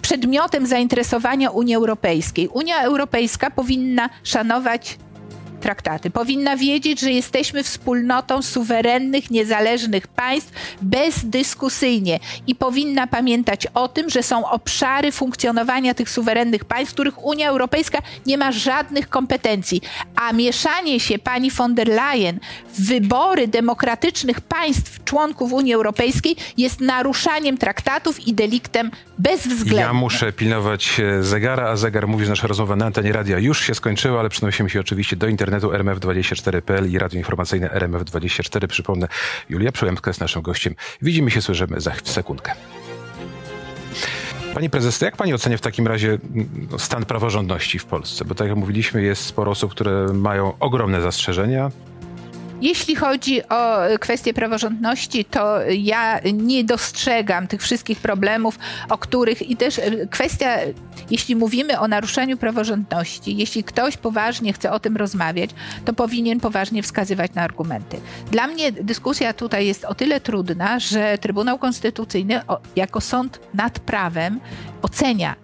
przedmiotem 0.01 0.67
zainteresowania 0.67 1.49
Unii 1.49 1.75
Europejskiej. 1.75 2.47
Unia 2.47 2.81
Europejska 2.81 3.51
powinna 3.51 4.09
szanować 4.23 4.97
traktaty. 5.61 6.09
Powinna 6.09 6.57
wiedzieć, 6.57 6.99
że 6.99 7.11
jesteśmy 7.11 7.63
wspólnotą 7.63 8.41
suwerennych, 8.41 9.31
niezależnych 9.31 10.07
państw 10.07 10.51
bezdyskusyjnie 10.81 12.19
i 12.47 12.55
powinna 12.55 13.07
pamiętać 13.07 13.67
o 13.73 13.87
tym, 13.87 14.09
że 14.09 14.23
są 14.23 14.49
obszary 14.49 15.11
funkcjonowania 15.11 15.93
tych 15.93 16.09
suwerennych 16.09 16.65
państw, 16.65 16.91
w 16.91 16.93
których 16.93 17.25
Unia 17.25 17.49
Europejska 17.49 17.99
nie 18.25 18.37
ma 18.37 18.51
żadnych 18.51 19.09
kompetencji. 19.09 19.81
A 20.15 20.33
mieszanie 20.33 20.99
się 20.99 21.19
pani 21.19 21.51
von 21.51 21.75
der 21.75 21.87
Leyen 21.87 22.39
w 22.73 22.87
wybory 22.87 23.47
demokratycznych 23.47 24.41
państw 24.41 25.03
członków 25.03 25.53
Unii 25.53 25.73
Europejskiej 25.73 26.35
jest 26.57 26.81
naruszaniem 26.81 27.57
traktatów 27.57 28.27
i 28.27 28.33
deliktem 28.33 28.91
bezwzględnym. 29.17 29.77
Ja 29.77 29.93
muszę 29.93 30.33
pilnować 30.33 30.99
e, 30.99 31.23
zegara, 31.23 31.69
a 31.69 31.75
zegar 31.75 32.07
mówi, 32.07 32.25
że 32.25 32.29
nasza 32.29 32.47
rozmowa 32.47 32.75
na 32.75 32.85
antenie 32.85 33.11
radia 33.11 33.39
już 33.39 33.61
się 33.61 33.75
skończyła, 33.75 34.19
ale 34.19 34.29
przenosimy 34.29 34.69
się 34.69 34.79
oczywiście 34.79 35.15
do 35.15 35.27
internetu 35.27 35.50
rmf24.pl 35.59 36.91
i 36.91 36.97
radio 36.97 37.17
informacyjne 37.17 37.67
RMF24. 37.67 38.67
Przypomnę, 38.67 39.07
Julia 39.49 39.71
Przyłębska 39.71 40.09
jest 40.09 40.21
naszym 40.21 40.41
gościem. 40.41 40.75
Widzimy 41.01 41.31
się, 41.31 41.41
słyszymy 41.41 41.81
za 41.81 41.91
sekundkę. 42.03 42.53
Pani 44.53 44.69
prezes, 44.69 44.99
to 44.99 45.05
jak 45.05 45.17
pani 45.17 45.33
ocenia 45.33 45.57
w 45.57 45.61
takim 45.61 45.87
razie 45.87 46.09
mm, 46.09 46.67
stan 46.77 47.05
praworządności 47.05 47.79
w 47.79 47.85
Polsce? 47.85 48.25
Bo 48.25 48.35
tak 48.35 48.47
jak 48.47 48.57
mówiliśmy, 48.57 49.01
jest 49.01 49.25
sporo 49.25 49.51
osób, 49.51 49.71
które 49.71 50.13
mają 50.13 50.53
ogromne 50.59 51.01
zastrzeżenia. 51.01 51.71
Jeśli 52.61 52.95
chodzi 52.95 53.49
o 53.49 53.77
kwestię 53.99 54.33
praworządności, 54.33 55.25
to 55.25 55.57
ja 55.77 56.19
nie 56.33 56.63
dostrzegam 56.63 57.47
tych 57.47 57.61
wszystkich 57.61 57.99
problemów, 57.99 58.59
o 58.89 58.97
których 58.97 59.49
i 59.49 59.57
też 59.57 59.79
e, 59.79 60.07
kwestia, 60.07 60.57
jeśli 61.09 61.35
mówimy 61.35 61.79
o 61.79 61.87
naruszaniu 61.87 62.37
praworządności, 62.37 63.37
jeśli 63.37 63.63
ktoś 63.63 63.97
poważnie 63.97 64.53
chce 64.53 64.71
o 64.71 64.79
tym 64.79 64.97
rozmawiać, 64.97 65.49
to 65.85 65.93
powinien 65.93 66.39
poważnie 66.39 66.83
wskazywać 66.83 67.33
na 67.33 67.41
argumenty. 67.41 67.97
Dla 68.31 68.47
mnie 68.47 68.71
dyskusja 68.71 69.33
tutaj 69.33 69.67
jest 69.67 69.85
o 69.85 69.95
tyle 69.95 70.19
trudna, 70.19 70.79
że 70.79 71.17
Trybunał 71.17 71.59
Konstytucyjny 71.59 72.41
jako 72.75 73.01
sąd 73.01 73.39
nad 73.53 73.79
prawem 73.79 74.39
ocenia 74.81 75.35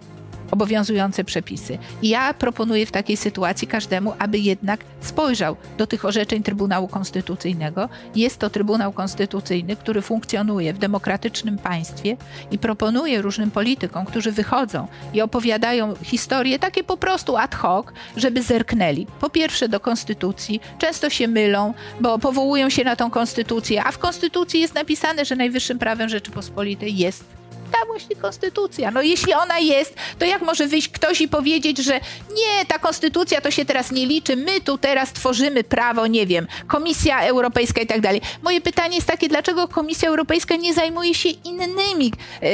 obowiązujące 0.51 1.24
przepisy. 1.24 1.77
Ja 2.04 2.34
proponuję 2.34 2.86
w 2.86 2.92
takiej 2.92 3.18
sytuacji 3.18 3.68
każdemu, 3.68 4.13
aby 4.20 4.39
jednak 4.39 4.80
spojrzał 5.01 5.56
do 5.77 5.88
tych 5.88 6.06
orzeczeń 6.06 6.44
Trybunału 6.44 6.88
Konstytucyjnego. 6.88 7.89
Jest 8.16 8.39
to 8.39 8.50
Trybunał 8.50 8.92
Konstytucyjny, 8.92 9.75
który 9.75 10.01
funkcjonuje 10.01 10.74
w 10.74 10.77
demokratycznym 10.77 11.58
państwie 11.58 12.18
i 12.51 12.60
proponuje 12.60 13.22
różnym 13.22 13.51
politykom, 13.51 14.06
którzy 14.06 14.32
wychodzą 14.32 14.88
i 15.13 15.22
opowiadają 15.22 15.96
historie 16.04 16.60
takie 16.60 16.84
po 16.84 16.98
prostu 16.98 17.38
ad 17.38 17.56
hoc, 17.56 17.86
żeby 18.18 18.44
zerknęli. 18.44 19.08
Po 19.20 19.30
pierwsze 19.30 19.70
do 19.70 19.80
Konstytucji, 19.80 20.62
często 20.77 21.10
się 21.10 21.27
mylą, 21.27 21.74
bo 22.01 22.20
powołują 22.20 22.70
się 22.70 22.84
na 22.84 22.96
tą 22.96 23.12
Konstytucję, 23.12 23.84
a 23.84 23.92
w 23.92 23.98
Konstytucji 23.98 24.60
jest 24.60 24.75
napisane, 24.75 25.25
że 25.25 25.36
najwyższym 25.36 25.80
prawem 25.80 26.10
Rzeczypospolitej 26.10 26.98
jest 26.98 27.37
ta 27.72 27.86
właśnie 27.88 28.16
konstytucja. 28.16 28.92
No 28.92 29.02
jeśli 29.02 29.34
ona 29.34 29.60
jest, 29.60 29.96
to 30.20 30.26
jak 30.26 30.42
może 30.42 30.68
wyjść 30.68 30.90
ktoś 30.90 31.22
i 31.22 31.28
powiedzieć, 31.28 31.78
że 31.78 31.94
nie, 32.30 32.66
ta 32.68 32.80
konstytucja 32.80 33.42
to 33.42 33.52
się 33.52 33.66
teraz 33.66 33.92
nie 33.92 34.06
liczy, 34.06 34.36
my 34.36 34.62
tu 34.62 34.78
teraz 34.78 35.14
tworzymy 35.14 35.64
prawo, 35.64 36.08
nie 36.08 36.26
wiem, 36.26 36.48
Komisja 36.68 37.22
Europejska 37.22 37.82
i 37.82 37.88
tak 37.88 38.02
dalej. 38.02 38.22
Moje 38.44 38.62
pytanie 38.62 38.96
jest 38.96 39.08
takie, 39.08 39.28
dlaczego 39.30 39.68
Komisja 39.68 40.10
Europejska 40.10 40.56
nie 40.56 40.74
zajmuje 40.74 41.14
się 41.14 41.30
innymi 41.30 42.12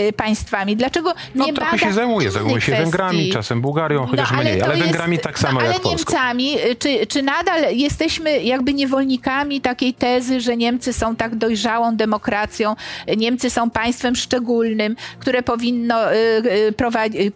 y, 0.09 0.13
państwami? 0.13 0.75
Dlaczego 0.75 1.13
no, 1.35 1.45
nie 1.45 1.53
trochę 1.53 1.79
się 1.79 1.93
zajmuje, 1.93 2.31
zajmuje 2.31 2.61
się 2.61 2.71
kwestii? 2.71 2.83
Węgrami, 2.83 3.29
czasem 3.29 3.61
Bułgarią, 3.61 4.07
chociaż 4.07 4.31
no, 4.31 4.37
ale 4.37 4.49
mniej, 4.49 4.61
ale 4.61 4.77
Węgrami 4.77 5.19
tak 5.19 5.39
samo 5.39 5.59
no, 5.59 5.65
jak 5.65 5.75
Ale 5.75 5.89
Niemcami, 5.89 6.59
y, 6.59 6.75
czy, 6.75 7.07
czy 7.07 7.21
nadal 7.21 7.75
jesteśmy 7.75 8.43
jakby 8.43 8.73
niewolnikami 8.73 9.61
takiej 9.61 9.93
tezy, 9.93 10.41
że 10.41 10.57
Niemcy 10.57 10.93
są 10.93 11.15
tak 11.15 11.35
dojrzałą 11.35 11.95
demokracją, 11.95 12.75
Niemcy 13.17 13.49
są 13.49 13.69
państwem 13.69 14.15
szczególnym, 14.15 14.95
które 15.19 15.43
powinno 15.43 16.13
y, 16.13 16.15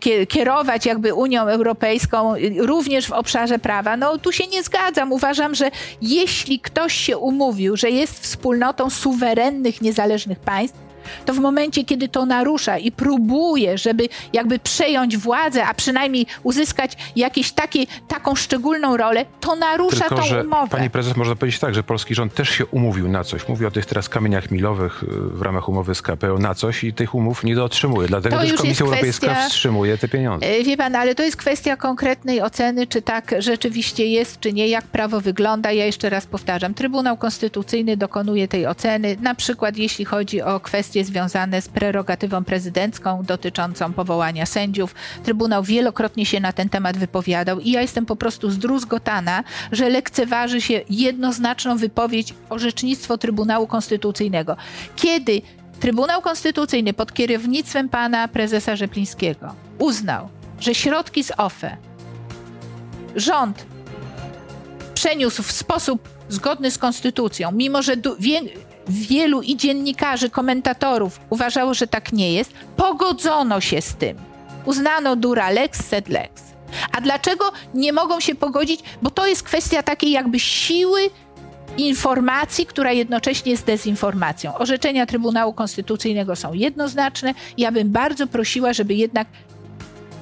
y, 0.05 0.27
kierować 0.27 0.85
jakby 0.85 1.13
Unią 1.13 1.41
Europejską 1.41 2.33
również 2.57 3.07
w 3.07 3.11
obszarze 3.11 3.59
prawa. 3.59 3.97
No 3.97 4.17
tu 4.17 4.31
się 4.31 4.47
nie 4.47 4.63
zgadzam. 4.63 5.11
Uważam, 5.11 5.55
że 5.55 5.71
jeśli 6.01 6.59
ktoś 6.59 6.93
się 6.93 7.17
umówił, 7.17 7.77
że 7.77 7.89
jest 7.89 8.19
wspólnotą 8.19 8.89
suwerennych, 8.89 9.81
niezależnych 9.81 10.39
państw, 10.39 10.86
to 11.25 11.33
w 11.33 11.39
momencie, 11.39 11.85
kiedy 11.85 12.07
to 12.07 12.25
narusza 12.25 12.77
i 12.77 12.91
próbuje, 12.91 13.77
żeby 13.77 14.09
jakby 14.33 14.59
przejąć 14.59 15.17
władzę, 15.17 15.65
a 15.65 15.73
przynajmniej 15.73 16.25
uzyskać 16.43 16.97
jakieś 17.15 17.51
takie, 17.51 17.79
taką 18.07 18.35
szczególną 18.35 18.97
rolę, 18.97 19.25
to 19.39 19.55
narusza 19.55 20.09
Tylko, 20.09 20.23
tą 20.23 20.41
umowę. 20.41 20.67
Pani 20.77 20.89
prezes, 20.89 21.15
można 21.15 21.35
powiedzieć 21.35 21.59
tak, 21.59 21.75
że 21.75 21.83
polski 21.83 22.15
rząd 22.15 22.33
też 22.33 22.49
się 22.49 22.65
umówił 22.65 23.07
na 23.07 23.23
coś. 23.23 23.47
Mówi 23.47 23.65
o 23.65 23.71
tych 23.71 23.85
teraz 23.85 24.09
kamieniach 24.09 24.51
milowych 24.51 25.03
y, 25.03 25.07
w 25.37 25.41
ramach 25.41 25.69
umowy 25.69 25.95
z 25.95 26.01
KPO 26.01 26.39
na 26.39 26.55
coś 26.55 26.83
i 26.83 26.93
tych 26.93 27.15
umów 27.15 27.43
nie 27.43 27.55
dotrzymuje. 27.55 28.07
Dlatego 28.07 28.35
to 28.35 28.41
też 28.41 28.53
Komisja 28.53 28.85
Europejska 28.85 29.27
kwestia, 29.27 29.49
wstrzymuje 29.49 29.97
te 29.97 30.07
pieniądze. 30.07 30.47
E, 30.47 30.63
wie 30.63 30.77
pan, 30.77 30.95
ale 30.95 31.15
to 31.15 31.23
jest 31.23 31.37
kwestia 31.37 31.77
konkretnej 31.77 32.41
oceny, 32.41 32.87
czy 32.87 33.01
tak 33.01 33.35
rzeczywiście 33.39 34.05
jest, 34.05 34.39
czy 34.39 34.53
nie, 34.53 34.67
jak 34.67 34.85
prawo 34.85 35.21
wygląda. 35.21 35.71
Ja 35.71 35.85
jeszcze 35.85 36.09
raz 36.09 36.25
powtarzam, 36.25 36.73
Trybunał 36.73 37.17
Konstytucyjny 37.17 37.97
dokonuje 37.97 38.47
tej 38.47 38.67
oceny, 38.67 39.17
na 39.21 39.35
przykład 39.35 39.77
jeśli 39.77 40.05
chodzi 40.05 40.41
o 40.41 40.59
kwestie 40.59 40.96
kwestie 40.97 41.13
związane 41.13 41.61
z 41.61 41.69
prerogatywą 41.69 42.43
prezydencką 42.43 43.23
dotyczącą 43.23 43.93
powołania 43.93 44.45
sędziów. 44.45 44.95
Trybunał 45.23 45.63
wielokrotnie 45.63 46.25
się 46.25 46.39
na 46.39 46.53
ten 46.53 46.69
temat 46.69 46.97
wypowiadał 46.97 47.59
i 47.59 47.71
ja 47.71 47.81
jestem 47.81 48.05
po 48.05 48.15
prostu 48.15 48.49
zdruzgotana, 48.51 49.43
że 49.71 49.89
lekceważy 49.89 50.61
się 50.61 50.81
jednoznaczną 50.89 51.77
wypowiedź 51.77 52.33
orzecznictwo 52.49 53.17
Trybunału 53.17 53.67
Konstytucyjnego. 53.67 54.57
Kiedy 54.95 55.41
Trybunał 55.79 56.21
Konstytucyjny 56.21 56.93
pod 56.93 57.13
kierownictwem 57.13 57.89
pana 57.89 58.27
prezesa 58.27 58.75
Rzeplińskiego 58.75 59.55
uznał, 59.79 60.29
że 60.59 60.75
środki 60.75 61.23
z 61.23 61.31
OFE 61.37 61.77
rząd 63.15 63.65
przeniósł 64.93 65.43
w 65.43 65.51
sposób 65.51 66.09
zgodny 66.29 66.71
z 66.71 66.77
konstytucją, 66.77 67.51
mimo 67.51 67.81
że 67.81 67.97
wielu 68.89 69.41
i 69.41 69.57
dziennikarzy, 69.57 70.29
komentatorów 70.29 71.19
uważało, 71.29 71.73
że 71.73 71.87
tak 71.87 72.13
nie 72.13 72.33
jest, 72.33 72.53
pogodzono 72.77 73.61
się 73.61 73.81
z 73.81 73.95
tym. 73.95 74.17
Uznano 74.65 75.15
dura 75.15 75.49
lex 75.49 75.85
sed 75.85 76.09
lex. 76.09 76.43
A 76.91 77.01
dlaczego 77.01 77.51
nie 77.73 77.93
mogą 77.93 78.19
się 78.19 78.35
pogodzić? 78.35 78.79
Bo 79.01 79.09
to 79.09 79.27
jest 79.27 79.43
kwestia 79.43 79.83
takiej 79.83 80.11
jakby 80.11 80.39
siły 80.39 81.01
informacji, 81.77 82.65
która 82.65 82.91
jednocześnie 82.91 83.51
jest 83.51 83.65
dezinformacją. 83.65 84.57
Orzeczenia 84.57 85.05
Trybunału 85.05 85.53
Konstytucyjnego 85.53 86.35
są 86.35 86.53
jednoznaczne. 86.53 87.33
Ja 87.57 87.71
bym 87.71 87.91
bardzo 87.91 88.27
prosiła, 88.27 88.73
żeby 88.73 88.93
jednak 88.93 89.27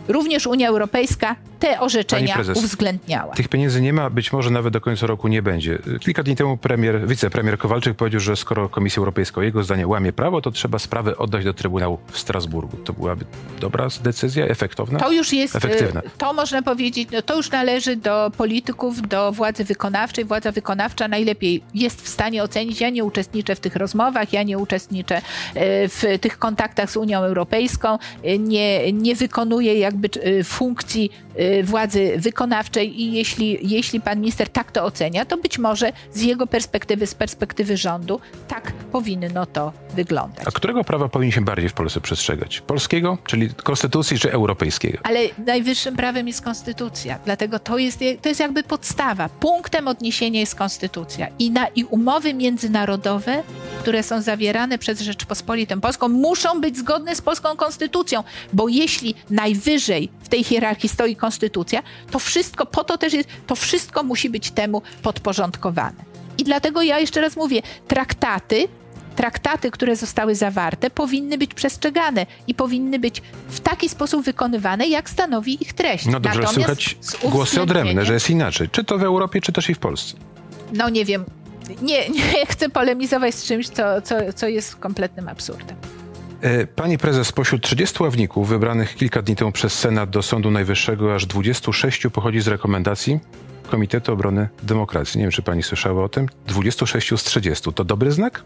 również 0.07 0.47
Unia 0.47 0.69
Europejska 0.69 1.35
te 1.59 1.79
orzeczenia 1.79 2.35
prezes, 2.35 2.57
uwzględniała. 2.57 3.33
Tych 3.33 3.47
pieniędzy 3.47 3.81
nie 3.81 3.93
ma, 3.93 4.09
być 4.09 4.33
może 4.33 4.49
nawet 4.49 4.73
do 4.73 4.81
końca 4.81 5.07
roku 5.07 5.27
nie 5.27 5.41
będzie. 5.41 5.79
Kilka 5.99 6.23
dni 6.23 6.35
temu 6.35 6.57
premier, 6.57 7.07
wicepremier 7.07 7.57
Kowalczyk 7.57 7.97
powiedział, 7.97 8.19
że 8.19 8.35
skoro 8.35 8.69
Komisja 8.69 8.99
Europejska 8.99 9.43
jego 9.43 9.63
zdanie 9.63 9.87
łamie 9.87 10.13
prawo, 10.13 10.41
to 10.41 10.51
trzeba 10.51 10.79
sprawę 10.79 11.17
oddać 11.17 11.43
do 11.43 11.53
Trybunału 11.53 11.99
w 12.11 12.19
Strasburgu. 12.19 12.77
To 12.77 12.93
byłaby 12.93 13.25
dobra 13.59 13.87
decyzja, 14.03 14.45
efektowna? 14.45 14.99
To 14.99 15.11
już 15.11 15.33
jest, 15.33 15.55
efektywna. 15.55 16.01
to 16.17 16.33
można 16.33 16.61
powiedzieć, 16.61 17.09
no 17.11 17.21
to 17.21 17.35
już 17.37 17.51
należy 17.51 17.95
do 17.95 18.31
polityków, 18.37 19.07
do 19.07 19.31
władzy 19.31 19.63
wykonawczej. 19.63 20.25
Władza 20.25 20.51
wykonawcza 20.51 21.07
najlepiej 21.07 21.63
jest 21.73 22.01
w 22.01 22.07
stanie 22.07 22.43
ocenić. 22.43 22.81
Ja 22.81 22.89
nie 22.89 23.03
uczestniczę 23.03 23.55
w 23.55 23.59
tych 23.59 23.75
rozmowach, 23.75 24.33
ja 24.33 24.43
nie 24.43 24.57
uczestniczę 24.57 25.15
e, 25.15 25.21
w 25.87 26.03
tych 26.21 26.39
kontaktach 26.39 26.91
z 26.91 26.97
Unią 26.97 27.19
Europejską, 27.19 27.97
e, 28.23 28.37
nie, 28.37 28.93
nie 28.93 29.15
wykonuję 29.15 29.79
jakby 29.79 30.09
funkcji 30.43 31.11
Y, 31.39 31.54
władzy 31.63 32.13
wykonawczej 32.17 33.01
i 33.01 33.13
jeśli, 33.13 33.57
jeśli 33.61 34.01
pan 34.01 34.19
minister 34.19 34.49
tak 34.49 34.71
to 34.71 34.83
ocenia, 34.83 35.25
to 35.25 35.37
być 35.37 35.57
może 35.59 35.91
z 36.13 36.21
jego 36.21 36.47
perspektywy, 36.47 37.07
z 37.07 37.15
perspektywy 37.15 37.77
rządu, 37.77 38.19
tak 38.47 38.71
powinno 38.71 39.45
to 39.45 39.73
wyglądać. 39.95 40.47
A 40.47 40.51
którego 40.51 40.83
prawa 40.83 41.09
powinien 41.09 41.31
się 41.31 41.41
bardziej 41.41 41.69
w 41.69 41.73
Polsce 41.73 42.01
przestrzegać? 42.01 42.61
Polskiego, 42.61 43.17
czyli 43.25 43.49
konstytucji, 43.49 44.19
czy 44.19 44.31
europejskiego? 44.31 44.97
Ale 45.03 45.19
najwyższym 45.45 45.95
prawem 45.95 46.27
jest 46.27 46.41
konstytucja, 46.41 47.19
dlatego 47.25 47.59
to 47.59 47.77
jest, 47.77 47.99
to 48.21 48.29
jest 48.29 48.39
jakby 48.39 48.63
podstawa. 48.63 49.29
Punktem 49.29 49.87
odniesienia 49.87 50.39
jest 50.39 50.55
konstytucja 50.55 51.27
i, 51.39 51.51
na, 51.51 51.67
i 51.67 51.83
umowy 51.83 52.33
międzynarodowe, 52.33 53.43
które 53.85 54.03
są 54.03 54.21
zawierane 54.21 54.77
przez 54.77 55.01
Rzeczpospolitą 55.01 55.81
Polską, 55.81 56.07
muszą 56.07 56.61
być 56.61 56.77
zgodne 56.77 57.15
z 57.15 57.21
polską 57.21 57.55
konstytucją, 57.55 58.23
bo 58.53 58.67
jeśli 58.67 59.15
najwyżej 59.29 60.09
w 60.23 60.29
tej 60.29 60.43
hierarchii 60.43 60.89
stoi 60.89 61.15
konstytucja, 61.15 61.83
to 62.11 62.19
wszystko, 62.19 62.65
po 62.65 62.83
to 62.83 62.97
też 62.97 63.13
jest, 63.13 63.29
to 63.47 63.55
wszystko 63.55 64.03
musi 64.03 64.29
być 64.29 64.51
temu 64.51 64.81
podporządkowane. 65.01 65.95
I 66.37 66.43
dlatego 66.43 66.81
ja 66.81 66.99
jeszcze 66.99 67.21
raz 67.21 67.35
mówię, 67.35 67.61
traktaty 67.87 68.67
traktaty, 69.15 69.71
które 69.71 69.95
zostały 69.95 70.35
zawarte, 70.35 70.89
powinny 70.89 71.37
być 71.37 71.53
przestrzegane 71.53 72.25
i 72.47 72.55
powinny 72.55 72.99
być 72.99 73.21
w 73.47 73.59
taki 73.59 73.89
sposób 73.89 74.25
wykonywane, 74.25 74.87
jak 74.87 75.09
stanowi 75.09 75.63
ich 75.63 75.73
treść. 75.73 76.05
No 76.05 76.19
dobrze, 76.19 76.39
Natomiast 76.39 76.53
słychać 76.53 76.97
głosy 77.23 77.61
odrębne, 77.61 78.05
że 78.05 78.13
jest 78.13 78.29
inaczej. 78.29 78.69
Czy 78.69 78.83
to 78.83 78.97
w 78.97 79.03
Europie, 79.03 79.41
czy 79.41 79.51
też 79.51 79.69
i 79.69 79.73
w 79.75 79.79
Polsce. 79.79 80.17
No 80.73 80.89
nie 80.89 81.05
wiem. 81.05 81.25
Nie, 81.81 82.09
nie 82.33 82.45
chcę 82.45 82.69
polemizować 82.69 83.35
z 83.35 83.45
czymś, 83.45 83.69
co, 83.69 84.01
co, 84.01 84.15
co 84.35 84.47
jest 84.47 84.75
kompletnym 84.75 85.27
absurdem. 85.29 85.77
E, 86.41 86.67
Pani 86.67 86.97
prezes, 86.97 87.27
spośród 87.27 87.63
30 87.63 88.03
ławników 88.03 88.49
wybranych 88.49 88.95
kilka 88.95 89.21
dni 89.21 89.35
temu 89.35 89.51
przez 89.51 89.79
Senat 89.79 90.09
do 90.09 90.21
Sądu 90.21 90.51
Najwyższego 90.51 91.15
aż 91.15 91.25
26 91.25 92.07
pochodzi 92.13 92.41
z 92.41 92.47
rekomendacji 92.47 93.19
Komitetu 93.71 94.13
Obrony 94.13 94.49
Demokracji. 94.63 95.17
Nie 95.17 95.23
wiem, 95.23 95.31
czy 95.31 95.41
pani 95.41 95.63
słyszała 95.63 96.03
o 96.03 96.09
tym. 96.09 96.29
26 96.47 97.09
z 97.17 97.23
30. 97.23 97.73
To 97.73 97.83
dobry 97.83 98.11
znak? 98.11 98.43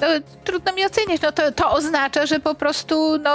To 0.00 0.06
trudno 0.44 0.72
mi 0.72 0.86
oceniać. 0.86 1.20
No 1.22 1.32
to, 1.32 1.52
to 1.52 1.70
oznacza, 1.70 2.26
że 2.26 2.40
po 2.40 2.54
prostu, 2.54 3.18
no 3.18 3.30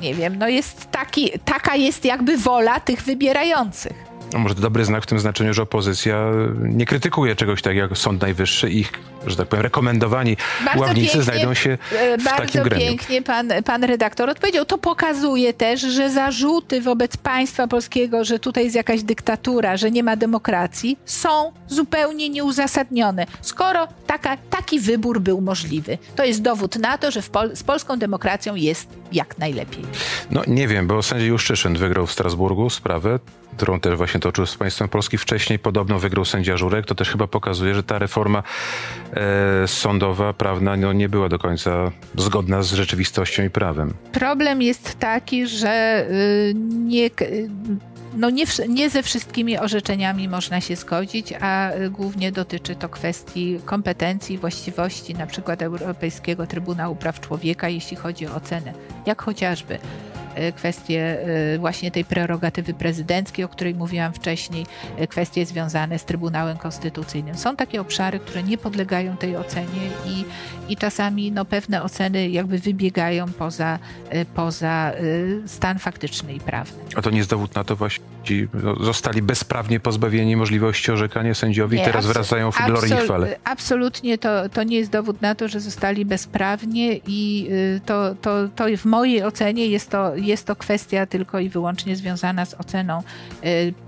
nie 0.00 0.14
wiem, 0.14 0.38
no 0.38 0.48
jest 0.48 0.90
taki, 0.90 1.30
taka 1.44 1.76
jest 1.76 2.04
jakby 2.04 2.36
wola 2.38 2.80
tych 2.80 3.02
wybierających. 3.02 4.03
Może 4.38 4.54
to 4.54 4.60
dobry 4.60 4.84
znak 4.84 5.02
w 5.02 5.06
tym 5.06 5.18
znaczeniu, 5.18 5.54
że 5.54 5.62
opozycja 5.62 6.24
nie 6.62 6.86
krytykuje 6.86 7.36
czegoś 7.36 7.62
tak 7.62 7.76
jak 7.76 7.98
Sąd 7.98 8.22
Najwyższy 8.22 8.70
i 8.70 8.78
ich, 8.78 8.92
że 9.26 9.36
tak 9.36 9.48
powiem, 9.48 9.62
rekomendowani 9.62 10.36
Bardzo 10.64 10.80
ławnicy 10.80 11.12
pięknie, 11.12 11.22
znajdą 11.22 11.54
się 11.54 11.78
E, 11.98 12.18
w 12.18 12.24
takim 12.24 12.38
Bardzo 12.46 12.62
gremium. 12.62 12.88
pięknie 12.88 13.22
pan, 13.22 13.48
pan 13.64 13.84
redaktor 13.84 14.30
odpowiedział. 14.30 14.64
To 14.64 14.78
pokazuje 14.78 15.52
też, 15.52 15.80
że 15.80 16.10
zarzuty 16.10 16.80
wobec 16.80 17.16
państwa 17.16 17.66
polskiego, 17.68 18.24
że 18.24 18.38
tutaj 18.38 18.64
jest 18.64 18.76
jakaś 18.76 19.02
dyktatura, 19.02 19.76
że 19.76 19.90
nie 19.90 20.02
ma 20.02 20.16
demokracji, 20.16 20.98
są 21.04 21.52
zupełnie 21.68 22.30
nieuzasadnione. 22.30 23.26
Skoro 23.40 23.88
taka, 24.06 24.36
taki 24.36 24.80
wybór 24.80 25.20
był 25.20 25.40
możliwy, 25.40 25.98
to 26.16 26.24
jest 26.24 26.42
dowód 26.42 26.76
na 26.76 26.98
to, 26.98 27.10
że 27.10 27.20
Pol- 27.22 27.56
z 27.56 27.62
polską 27.62 27.98
demokracją 27.98 28.54
jest 28.54 28.88
jak 29.12 29.38
najlepiej. 29.38 29.84
No 30.30 30.42
nie 30.46 30.68
wiem, 30.68 30.86
bo 30.86 31.02
sędzia 31.02 31.24
Juszczyszyn 31.24 31.76
wygrał 31.76 32.06
w 32.06 32.12
Strasburgu 32.12 32.70
sprawę, 32.70 33.18
którą 33.56 33.80
też 33.80 33.96
właśnie 33.96 34.20
toczył 34.20 34.46
z 34.46 34.56
państwem 34.56 34.88
Polski. 34.88 35.18
Wcześniej 35.18 35.58
podobno 35.58 35.98
wygrał 35.98 36.24
sędzia 36.24 36.56
Żurek. 36.56 36.86
To 36.86 36.94
też 36.94 37.10
chyba 37.10 37.26
pokazuje, 37.26 37.74
że 37.74 37.82
ta 37.82 37.98
reforma 37.98 38.42
e, 39.12 39.68
sądowa, 39.68 40.32
prawna 40.32 40.76
no, 40.76 40.92
nie 40.92 41.08
była 41.08 41.28
do 41.28 41.38
końca 41.38 41.90
zgodna 42.16 42.62
z 42.62 42.72
rzeczywistością 42.72 43.42
i 43.42 43.50
prawem. 43.50 43.94
Problem 44.12 44.62
jest 44.62 44.98
taki, 44.98 45.46
że 45.46 46.06
y, 46.10 46.54
nie, 46.84 47.06
y, 47.06 47.48
no 48.16 48.30
nie, 48.30 48.44
nie 48.68 48.90
ze 48.90 49.02
wszystkimi 49.02 49.58
orzeczeniami 49.58 50.28
można 50.28 50.60
się 50.60 50.76
zgodzić, 50.76 51.34
a 51.40 51.72
y, 51.72 51.90
głównie 51.90 52.32
dotyczy 52.32 52.76
to 52.76 52.88
kwestii 52.88 53.60
kompetencji, 53.64 54.38
właściwości, 54.38 55.14
na 55.14 55.26
przykład 55.26 55.62
Europejskiego 55.62 56.46
Trybunału 56.46 56.96
Praw 56.96 57.20
Człowieka, 57.20 57.68
jeśli 57.68 57.96
chodzi 57.96 58.26
o 58.26 58.34
ocenę, 58.34 58.72
jak 59.06 59.22
chociażby 59.22 59.78
kwestie 60.56 61.18
y, 61.54 61.58
właśnie 61.58 61.90
tej 61.90 62.04
prerogatywy 62.04 62.74
prezydenckiej, 62.74 63.44
o 63.44 63.48
której 63.48 63.74
mówiłam 63.74 64.12
wcześniej, 64.12 64.66
y, 65.00 65.06
kwestie 65.06 65.46
związane 65.46 65.98
z 65.98 66.04
Trybunałem 66.04 66.56
Konstytucyjnym. 66.56 67.36
Są 67.36 67.56
takie 67.56 67.80
obszary, 67.80 68.18
które 68.18 68.42
nie 68.42 68.58
podlegają 68.58 69.16
tej 69.16 69.36
ocenie 69.36 69.88
i, 70.06 70.24
i 70.72 70.76
czasami 70.76 71.32
no, 71.32 71.44
pewne 71.44 71.82
oceny 71.82 72.28
jakby 72.28 72.58
wybiegają 72.58 73.26
poza, 73.32 73.78
y, 74.14 74.26
poza 74.34 74.92
y, 75.00 75.42
stan 75.46 75.78
faktyczny 75.78 76.34
i 76.34 76.40
prawny. 76.40 76.78
A 76.96 77.02
to 77.02 77.10
nie 77.10 77.18
jest 77.18 77.30
dowód 77.30 77.54
na 77.54 77.64
to 77.64 77.76
właśnie, 77.76 78.04
ci 78.24 78.48
no, 78.54 78.76
zostali 78.76 79.22
bezprawnie 79.22 79.80
pozbawieni 79.80 80.36
możliwości 80.36 80.92
orzekania 80.92 81.34
sędziowie 81.34 81.76
i 81.76 81.80
Nie, 81.80 81.86
teraz 81.86 82.04
abso- 82.04 82.12
wracają 82.12 82.52
w 82.52 82.66
glorii 82.66 82.92
i 82.92 82.94
absol- 82.94 83.04
chwale. 83.04 83.36
Absolutnie 83.44 84.18
to, 84.18 84.48
to 84.48 84.62
nie 84.62 84.76
jest 84.76 84.90
dowód 84.90 85.22
na 85.22 85.34
to, 85.34 85.48
że 85.48 85.60
zostali 85.60 86.04
bezprawnie 86.04 87.00
i 87.06 87.48
y, 87.50 87.80
to, 87.86 88.14
to, 88.14 88.48
to 88.56 88.64
w 88.76 88.84
mojej 88.84 89.24
ocenie 89.24 89.66
jest 89.66 89.90
to, 89.90 90.16
jest 90.26 90.46
to 90.46 90.56
kwestia 90.56 91.06
tylko 91.06 91.38
i 91.38 91.48
wyłącznie 91.48 91.96
związana 91.96 92.44
z 92.46 92.54
oceną 92.54 93.02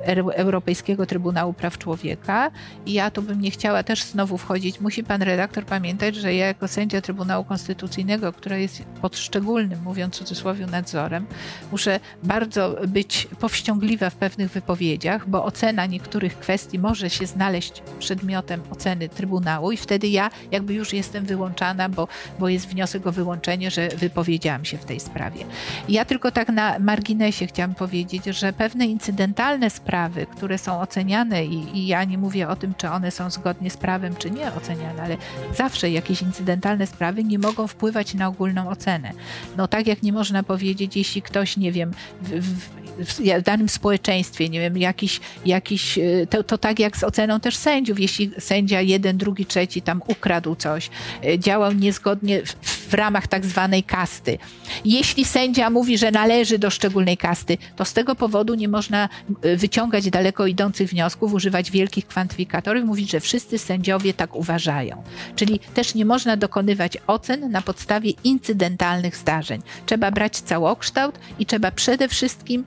Euro- 0.06 0.34
Europejskiego 0.34 1.06
Trybunału 1.06 1.52
Praw 1.52 1.78
Człowieka 1.78 2.50
i 2.86 2.92
ja 2.92 3.10
tu 3.10 3.22
bym 3.22 3.40
nie 3.40 3.50
chciała 3.50 3.82
też 3.82 4.02
znowu 4.02 4.38
wchodzić. 4.38 4.80
Musi 4.80 5.04
pan 5.04 5.22
redaktor 5.22 5.64
pamiętać, 5.64 6.16
że 6.16 6.34
ja 6.34 6.46
jako 6.46 6.68
sędzia 6.68 7.00
Trybunału 7.00 7.44
Konstytucyjnego, 7.44 8.32
która 8.32 8.56
jest 8.56 8.82
pod 9.02 9.16
szczególnym, 9.16 9.82
mówiąc 9.82 10.14
w 10.14 10.18
cudzysłowie, 10.18 10.66
nadzorem, 10.66 11.26
muszę 11.72 12.00
bardzo 12.22 12.76
być 12.88 13.28
powściągliwa 13.40 14.10
w 14.10 14.14
pewnych 14.14 14.50
wypowiedziach, 14.50 15.28
bo 15.28 15.44
ocena 15.44 15.86
niektórych 15.86 16.38
kwestii 16.38 16.78
może 16.78 17.10
się 17.10 17.26
znaleźć 17.26 17.82
przedmiotem 17.98 18.62
oceny 18.70 19.08
Trybunału 19.08 19.72
i 19.72 19.76
wtedy 19.76 20.08
ja 20.08 20.30
jakby 20.50 20.74
już 20.74 20.92
jestem 20.92 21.24
wyłączana, 21.24 21.88
bo, 21.88 22.08
bo 22.38 22.48
jest 22.48 22.68
wniosek 22.68 23.06
o 23.06 23.12
wyłączenie, 23.12 23.70
że 23.70 23.88
wypowiedziałam 23.88 24.64
się 24.64 24.78
w 24.78 24.84
tej 24.84 25.00
sprawie. 25.00 25.44
Ja 25.88 26.04
tylko 26.04 26.25
tak 26.30 26.48
na 26.48 26.78
marginesie 26.78 27.46
chciałam 27.46 27.74
powiedzieć, 27.74 28.24
że 28.24 28.52
pewne 28.52 28.86
incydentalne 28.86 29.70
sprawy, 29.70 30.26
które 30.26 30.58
są 30.58 30.80
oceniane 30.80 31.44
i, 31.44 31.78
i 31.78 31.86
ja 31.86 32.04
nie 32.04 32.18
mówię 32.18 32.48
o 32.48 32.56
tym, 32.56 32.74
czy 32.74 32.88
one 32.88 33.10
są 33.10 33.30
zgodnie 33.30 33.70
z 33.70 33.76
prawem, 33.76 34.16
czy 34.16 34.30
nie 34.30 34.52
oceniane, 34.54 35.02
ale 35.02 35.16
zawsze 35.56 35.90
jakieś 35.90 36.22
incydentalne 36.22 36.86
sprawy 36.86 37.24
nie 37.24 37.38
mogą 37.38 37.66
wpływać 37.66 38.14
na 38.14 38.28
ogólną 38.28 38.68
ocenę. 38.68 39.12
No 39.56 39.68
tak 39.68 39.86
jak 39.86 40.02
nie 40.02 40.12
można 40.12 40.42
powiedzieć, 40.42 40.96
jeśli 40.96 41.22
ktoś, 41.22 41.56
nie 41.56 41.72
wiem, 41.72 41.90
w, 42.22 42.30
w, 42.30 42.70
w 42.98 43.42
danym 43.42 43.68
społeczeństwie, 43.68 44.48
nie 44.48 44.60
wiem, 44.60 44.78
jakiś, 44.78 45.20
jakiś 45.46 45.98
y, 45.98 46.26
to, 46.30 46.44
to 46.44 46.58
tak 46.58 46.78
jak 46.78 46.96
z 46.96 47.04
oceną 47.04 47.40
też 47.40 47.56
sędziów, 47.56 48.00
jeśli 48.00 48.30
sędzia 48.38 48.80
jeden, 48.80 49.16
drugi, 49.16 49.46
trzeci 49.46 49.82
tam 49.82 50.02
ukradł 50.06 50.54
coś, 50.54 50.90
y, 51.24 51.38
działał 51.38 51.72
niezgodnie 51.72 52.42
w, 52.44 52.76
w 52.90 52.94
ramach 52.94 53.26
tak 53.26 53.46
zwanej 53.46 53.82
kasty. 53.82 54.38
Jeśli 54.84 55.24
sędzia 55.24 55.70
mówi, 55.70 55.98
że 55.98 56.10
należy 56.16 56.58
do 56.58 56.70
szczególnej 56.70 57.16
kasty, 57.16 57.58
to 57.76 57.84
z 57.84 57.92
tego 57.92 58.14
powodu 58.14 58.54
nie 58.54 58.68
można 58.68 59.08
y, 59.44 59.56
wyciągać 59.56 60.10
daleko 60.10 60.46
idących 60.46 60.90
wniosków, 60.90 61.32
używać 61.32 61.70
wielkich 61.70 62.06
kwantyfikatorów, 62.06 62.84
mówić, 62.84 63.10
że 63.10 63.20
wszyscy 63.20 63.58
sędziowie 63.58 64.14
tak 64.14 64.36
uważają. 64.36 65.02
Czyli 65.36 65.60
też 65.74 65.94
nie 65.94 66.04
można 66.04 66.36
dokonywać 66.36 66.98
ocen 67.06 67.50
na 67.50 67.62
podstawie 67.62 68.10
incydentalnych 68.24 69.16
zdarzeń. 69.16 69.62
Trzeba 69.86 70.10
brać 70.10 70.40
całokształt 70.40 71.18
i 71.38 71.46
trzeba 71.46 71.70
przede 71.70 72.08
wszystkim 72.08 72.64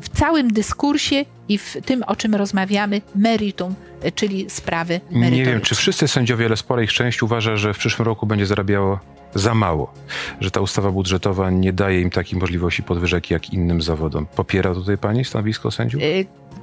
w 0.00 0.08
całym 0.18 0.52
dyskursie 0.52 1.24
i 1.48 1.58
w 1.58 1.76
tym, 1.86 2.02
o 2.06 2.16
czym 2.16 2.34
rozmawiamy, 2.34 3.00
meritum, 3.14 3.74
y, 4.04 4.12
czyli 4.12 4.50
sprawy 4.50 5.00
merytoryczne. 5.10 5.36
Nie 5.36 5.44
wiem, 5.44 5.60
czy 5.60 5.74
wszyscy 5.74 6.08
sędziowie, 6.08 6.46
ale 6.46 6.56
spora 6.56 6.82
ich 6.82 6.92
część 6.92 7.22
uważa, 7.22 7.56
że 7.56 7.74
w 7.74 7.78
przyszłym 7.78 8.06
roku 8.06 8.26
będzie 8.26 8.46
zarabiało 8.46 9.00
za 9.34 9.54
mało, 9.54 9.92
że 10.40 10.50
ta 10.50 10.60
ustawa 10.60 10.90
budżetowa 10.90 11.50
nie 11.50 11.72
daje 11.72 12.00
im 12.00 12.10
takiej 12.10 12.38
możliwości 12.38 12.82
podwyżek 12.82 13.30
jak 13.30 13.52
innym 13.52 13.82
zawodom. 13.82 14.26
Popiera 14.26 14.74
tutaj 14.74 14.98
pani 14.98 15.24
stanowisko 15.24 15.70
sędziów? 15.70 16.02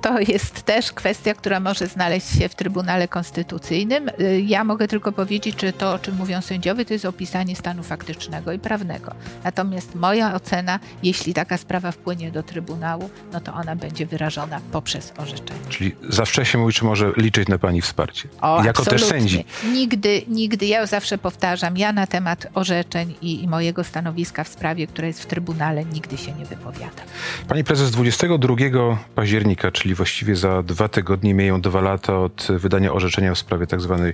To 0.02 0.20
jest 0.20 0.64
też 0.64 0.92
kwestia, 0.92 1.34
która 1.34 1.60
może 1.60 1.88
znaleźć 1.88 2.40
się 2.40 2.50
w 2.50 2.56
Trybunale 2.56 3.08
Konstytucyjnym. 3.08 4.10
Y, 4.20 4.42
Ja 4.48 4.64
mogę 4.64 4.88
tylko 4.88 5.12
powiedzieć, 5.12 5.62
że 5.62 5.74
to, 5.74 5.94
o 5.94 6.00
czym 6.00 6.16
mówią 6.16 6.42
sędziowie, 6.42 6.86
to 6.86 6.94
jest 6.94 7.06
opisanie 7.06 7.56
stanu 7.56 7.84
faktycznego 7.84 8.52
i 8.52 8.60
prawnego. 8.60 9.12
Natomiast 9.44 9.96
moja 9.96 10.34
ocena, 10.34 10.80
jeśli 11.04 11.34
taka 11.34 11.58
sprawa 11.58 11.92
wpłynie 11.92 12.32
do 12.32 12.44
Trybunału, 12.44 13.10
no 13.34 13.42
to 13.42 13.54
ona 13.54 13.76
będzie 13.76 14.06
wyrażona 14.06 14.60
poprzez 14.72 15.14
orzeczenie. 15.18 15.60
Czyli 15.70 15.96
za 16.10 16.26
wcześnie 16.26 16.60
mówi, 16.60 16.74
czy 16.74 16.86
może 16.86 17.12
liczyć 17.18 17.48
na 17.48 17.58
pani 17.58 17.82
wsparcie? 17.82 18.30
O, 18.42 18.64
jako 18.64 18.86
też 18.86 18.94
absolutnie. 18.94 19.20
sędzi. 19.20 19.46
Nigdy, 19.74 20.22
nigdy, 20.28 20.66
ja 20.66 20.86
zawsze 20.86 21.18
powtarzam, 21.18 21.78
ja 21.78 21.94
na 21.94 22.08
temat 22.08 22.48
orzeczeń 22.54 23.16
i, 23.22 23.44
i 23.44 23.48
mojego 23.48 23.84
stanowiska 23.84 24.44
w 24.44 24.48
sprawie, 24.48 24.88
która 24.88 25.08
jest 25.08 25.24
w 25.24 25.26
Trybunale, 25.26 25.86
nigdy 25.86 26.18
się 26.18 26.32
nie 26.32 26.46
wypowiadam. 26.46 27.06
Pani 27.48 27.64
prezes, 27.64 27.92
22 27.92 28.56
października, 29.16 29.72
czyli 29.72 29.89
właściwie 29.94 30.36
za 30.36 30.64
dwa 30.64 30.88
tygodnie, 30.88 31.34
mijają 31.34 31.62
dwa 31.62 31.82
lata 31.82 32.20
od 32.20 32.48
wydania 32.50 32.94
orzeczenia 32.94 33.34
w 33.34 33.38
sprawie 33.38 33.68
tak 33.68 33.82
zwanej 33.82 34.14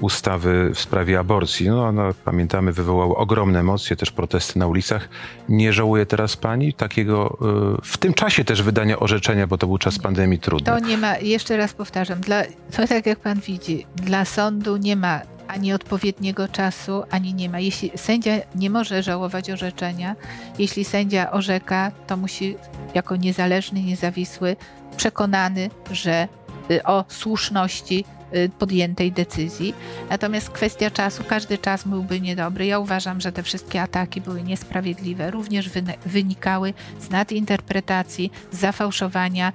ustawy 0.00 0.70
w 0.74 0.80
sprawie 0.80 1.18
aborcji. 1.18 1.68
No, 1.68 1.86
ona, 1.86 2.14
pamiętamy, 2.24 2.72
wywołała 2.72 3.16
ogromne 3.16 3.60
emocje, 3.60 3.96
też 3.96 4.10
protesty 4.10 4.58
na 4.58 4.66
ulicach. 4.66 5.08
Nie 5.48 5.72
żałuje 5.72 6.06
teraz 6.06 6.36
pani 6.36 6.72
takiego, 6.72 7.38
y, 7.78 7.82
w 7.82 7.98
tym 7.98 8.14
czasie 8.14 8.44
też 8.44 8.62
wydania 8.62 8.98
orzeczenia, 8.98 9.46
bo 9.46 9.58
to 9.58 9.66
był 9.66 9.78
czas 9.78 9.98
pandemii 9.98 10.38
trudny. 10.38 10.66
To 10.66 10.78
nie 10.78 10.98
ma, 10.98 11.16
jeszcze 11.16 11.56
raz 11.56 11.72
powtarzam, 11.72 12.20
dla, 12.20 12.42
to 12.76 12.86
tak 12.94 13.06
jak 13.06 13.18
pan 13.18 13.40
widzi, 13.40 13.86
dla 13.96 14.24
sądu 14.24 14.76
nie 14.76 14.96
ma 14.96 15.33
ani 15.48 15.72
odpowiedniego 15.72 16.48
czasu, 16.48 17.02
ani 17.10 17.34
nie 17.34 17.48
ma. 17.48 17.60
Jeśli 17.60 17.90
sędzia 17.96 18.32
nie 18.54 18.70
może 18.70 19.02
żałować 19.02 19.50
orzeczenia, 19.50 20.16
jeśli 20.58 20.84
sędzia 20.84 21.30
orzeka, 21.30 21.92
to 22.06 22.16
musi 22.16 22.56
jako 22.94 23.16
niezależny, 23.16 23.82
niezawisły, 23.82 24.56
przekonany, 24.96 25.70
że 25.92 26.28
y, 26.70 26.82
o 26.82 27.04
słuszności 27.08 28.04
y, 28.34 28.50
podjętej 28.58 29.12
decyzji. 29.12 29.74
Natomiast 30.10 30.50
kwestia 30.50 30.90
czasu, 30.90 31.24
każdy 31.28 31.58
czas 31.58 31.84
byłby 31.84 32.20
niedobry. 32.20 32.66
Ja 32.66 32.78
uważam, 32.78 33.20
że 33.20 33.32
te 33.32 33.42
wszystkie 33.42 33.82
ataki 33.82 34.20
były 34.20 34.42
niesprawiedliwe, 34.42 35.30
również 35.30 35.70
wynikały 36.06 36.74
z 37.00 37.10
nadinterpretacji, 37.10 38.30
z 38.52 38.58
zafałszowania 38.58 39.52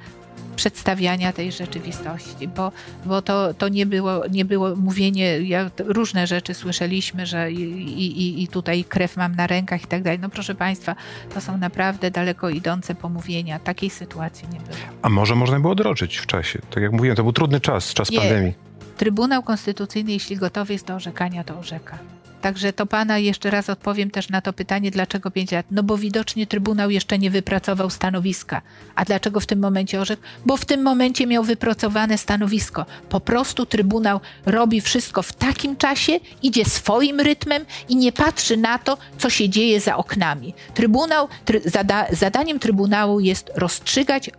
przedstawiania 0.55 1.33
tej 1.33 1.51
rzeczywistości, 1.51 2.47
bo, 2.47 2.71
bo 3.05 3.21
to, 3.21 3.53
to 3.53 3.69
nie, 3.69 3.85
było, 3.85 4.27
nie 4.31 4.45
było 4.45 4.75
mówienie, 4.75 5.41
ja, 5.41 5.71
różne 5.77 6.27
rzeczy 6.27 6.53
słyszeliśmy, 6.53 7.25
że 7.25 7.51
i, 7.51 7.61
i, 7.61 8.43
i 8.43 8.47
tutaj 8.47 8.83
krew 8.83 9.17
mam 9.17 9.35
na 9.35 9.47
rękach 9.47 9.83
i 9.83 9.87
tak 9.87 10.03
dalej. 10.03 10.19
No 10.19 10.29
proszę 10.29 10.55
Państwa, 10.55 10.95
to 11.33 11.41
są 11.41 11.57
naprawdę 11.57 12.11
daleko 12.11 12.49
idące 12.49 12.95
pomówienia. 12.95 13.59
Takiej 13.59 13.89
sytuacji 13.89 14.47
nie 14.53 14.59
było. 14.59 14.77
A 15.01 15.09
może 15.09 15.35
można 15.35 15.59
było 15.59 15.73
odroczyć 15.73 16.17
w 16.17 16.25
czasie? 16.25 16.59
Tak 16.69 16.83
jak 16.83 16.91
mówiłem, 16.91 17.15
to 17.15 17.23
był 17.23 17.33
trudny 17.33 17.59
czas, 17.59 17.93
czas 17.93 18.09
Nie. 18.09 18.19
pandemii. 18.19 18.68
Trybunał 18.99 19.43
Konstytucyjny, 19.43 20.11
jeśli 20.11 20.37
gotowy 20.37 20.73
jest 20.73 20.85
do 20.85 20.95
orzekania, 20.95 21.43
to 21.43 21.59
orzeka. 21.59 21.99
Także 22.41 22.73
to 22.73 22.85
pana 22.85 23.17
jeszcze 23.17 23.49
raz 23.49 23.69
odpowiem 23.69 24.11
też 24.11 24.29
na 24.29 24.41
to 24.41 24.53
pytanie, 24.53 24.91
dlaczego 24.91 25.31
5 25.31 25.51
lat? 25.51 25.65
No 25.71 25.83
bo 25.83 25.97
widocznie 25.97 26.47
Trybunał 26.47 26.89
jeszcze 26.89 27.19
nie 27.19 27.31
wypracował 27.31 27.89
stanowiska. 27.89 28.61
A 28.95 29.05
dlaczego 29.05 29.39
w 29.39 29.45
tym 29.45 29.59
momencie 29.59 30.01
orzekł? 30.01 30.21
Bo 30.45 30.57
w 30.57 30.65
tym 30.65 30.81
momencie 30.81 31.27
miał 31.27 31.43
wypracowane 31.43 32.17
stanowisko. 32.17 32.85
Po 33.09 33.19
prostu 33.19 33.65
Trybunał 33.65 34.19
robi 34.45 34.81
wszystko 34.81 35.21
w 35.21 35.33
takim 35.33 35.77
czasie, 35.77 36.19
idzie 36.43 36.65
swoim 36.65 37.19
rytmem 37.19 37.65
i 37.89 37.95
nie 37.95 38.11
patrzy 38.11 38.57
na 38.57 38.79
to, 38.79 38.97
co 39.17 39.29
się 39.29 39.49
dzieje 39.49 39.81
za 39.81 39.97
oknami. 39.97 40.53
Trybunał, 40.73 41.27
try, 41.45 41.61
zada, 41.65 42.05
zadaniem 42.11 42.59
Trybunału 42.59 43.19
jest 43.19 43.51
rozstrzygać 43.55 44.29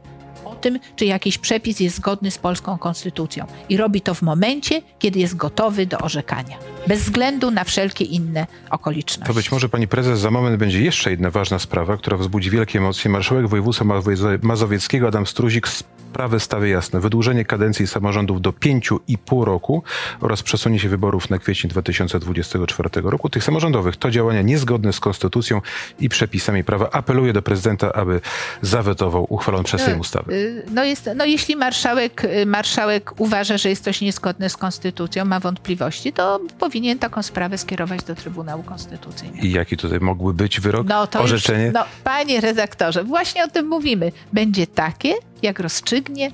tym, 0.60 0.78
czy 0.96 1.04
jakiś 1.04 1.38
przepis 1.38 1.80
jest 1.80 1.96
zgodny 1.96 2.30
z 2.30 2.38
polską 2.38 2.78
konstytucją. 2.78 3.46
I 3.68 3.76
robi 3.76 4.00
to 4.00 4.14
w 4.14 4.22
momencie, 4.22 4.82
kiedy 4.98 5.18
jest 5.18 5.36
gotowy 5.36 5.86
do 5.86 5.98
orzekania. 5.98 6.56
Bez 6.86 7.02
względu 7.02 7.50
na 7.50 7.64
wszelkie 7.64 8.04
inne 8.04 8.46
okoliczności. 8.70 9.26
To 9.26 9.34
być 9.34 9.52
może 9.52 9.68
pani 9.68 9.88
prezes 9.88 10.20
za 10.20 10.30
moment 10.30 10.56
będzie 10.56 10.82
jeszcze 10.82 11.10
jedna 11.10 11.30
ważna 11.30 11.58
sprawa, 11.58 11.96
która 11.96 12.16
wzbudzi 12.16 12.50
wielkie 12.50 12.78
emocje. 12.78 13.10
Marszałek 13.10 13.48
województwa 13.48 13.84
Mazowie- 13.84 14.38
mazowieckiego 14.42 15.08
Adam 15.08 15.26
Struzik 15.26 15.68
sprawę 15.68 16.40
stawia 16.40 16.66
jasno. 16.68 17.00
Wydłużenie 17.00 17.44
kadencji 17.44 17.86
samorządów 17.86 18.40
do 18.40 18.52
pięciu 18.52 19.00
i 19.08 19.18
pół 19.18 19.44
roku 19.44 19.82
oraz 20.20 20.42
przesunięcie 20.42 20.88
wyborów 20.88 21.30
na 21.30 21.38
kwiecień 21.38 21.70
2024 21.70 23.10
roku. 23.10 23.28
Tych 23.28 23.44
samorządowych 23.44 23.96
to 23.96 24.10
działania 24.10 24.42
niezgodne 24.42 24.92
z 24.92 25.00
konstytucją 25.00 25.60
i 26.00 26.08
przepisami 26.08 26.64
prawa. 26.64 26.90
Apeluje 26.90 27.32
do 27.32 27.42
prezydenta, 27.42 27.92
aby 27.92 28.20
zawetował 28.62 29.26
uchwaloną 29.28 29.64
przez 29.64 29.82
Sejm 29.82 30.00
ustawy. 30.00 30.32
Y, 30.34 30.64
No, 30.70 30.84
jest, 30.84 31.10
no 31.16 31.24
jeśli 31.24 31.56
marszałek, 31.56 32.24
y, 32.24 32.46
marszałek 32.46 33.20
uważa, 33.20 33.58
że 33.58 33.68
jest 33.68 33.84
coś 33.84 34.00
niezgodne 34.00 34.50
z 34.50 34.56
konstytucją, 34.56 35.24
ma 35.24 35.40
wątpliwości, 35.40 36.12
to 36.12 36.40
powinien 36.58 36.69
taką 37.00 37.22
sprawę 37.22 37.58
skierować 37.58 38.02
do 38.02 38.14
Trybunału 38.14 38.62
Konstytucyjnego. 38.62 39.46
I 39.46 39.50
jaki 39.50 39.76
tutaj 39.76 40.00
mógłby 40.00 40.34
być 40.34 40.60
wyrok? 40.60 40.86
No 40.86 41.06
to 41.06 41.20
Orzeczenie? 41.20 41.64
Już, 41.64 41.74
no, 41.74 41.84
panie 42.04 42.40
redaktorze, 42.40 43.04
właśnie 43.04 43.44
o 43.44 43.48
tym 43.48 43.68
mówimy. 43.68 44.12
Będzie 44.32 44.66
takie, 44.66 45.14
jak 45.42 45.60
rozstrzygnie 45.60 46.30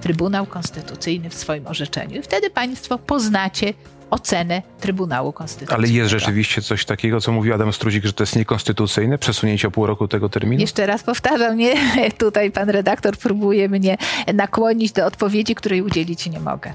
Trybunał 0.00 0.46
Konstytucyjny 0.46 1.30
w 1.30 1.34
swoim 1.34 1.66
orzeczeniu. 1.66 2.20
I 2.20 2.22
wtedy 2.22 2.50
państwo 2.50 2.98
poznacie 2.98 3.74
ocenę 4.10 4.62
Trybunału 4.80 5.32
Konstytucyjnego. 5.32 5.74
Ale 5.74 5.88
jest 5.88 6.10
rzeczywiście 6.10 6.62
coś 6.62 6.84
takiego, 6.84 7.20
co 7.20 7.32
mówił 7.32 7.54
Adam 7.54 7.72
Struzik, 7.72 8.04
że 8.04 8.12
to 8.12 8.22
jest 8.22 8.36
niekonstytucyjne, 8.36 9.18
przesunięcie 9.18 9.68
o 9.68 9.70
pół 9.70 9.86
roku 9.86 10.08
tego 10.08 10.28
terminu? 10.28 10.60
Jeszcze 10.60 10.86
raz 10.86 11.02
powtarzam, 11.02 11.56
nie, 11.56 11.74
tutaj 12.18 12.50
pan 12.50 12.70
redaktor 12.70 13.16
próbuje 13.16 13.68
mnie 13.68 13.96
nakłonić 14.34 14.92
do 14.92 15.06
odpowiedzi, 15.06 15.54
której 15.54 15.82
udzielić 15.82 16.26
nie 16.26 16.40
mogę. 16.40 16.72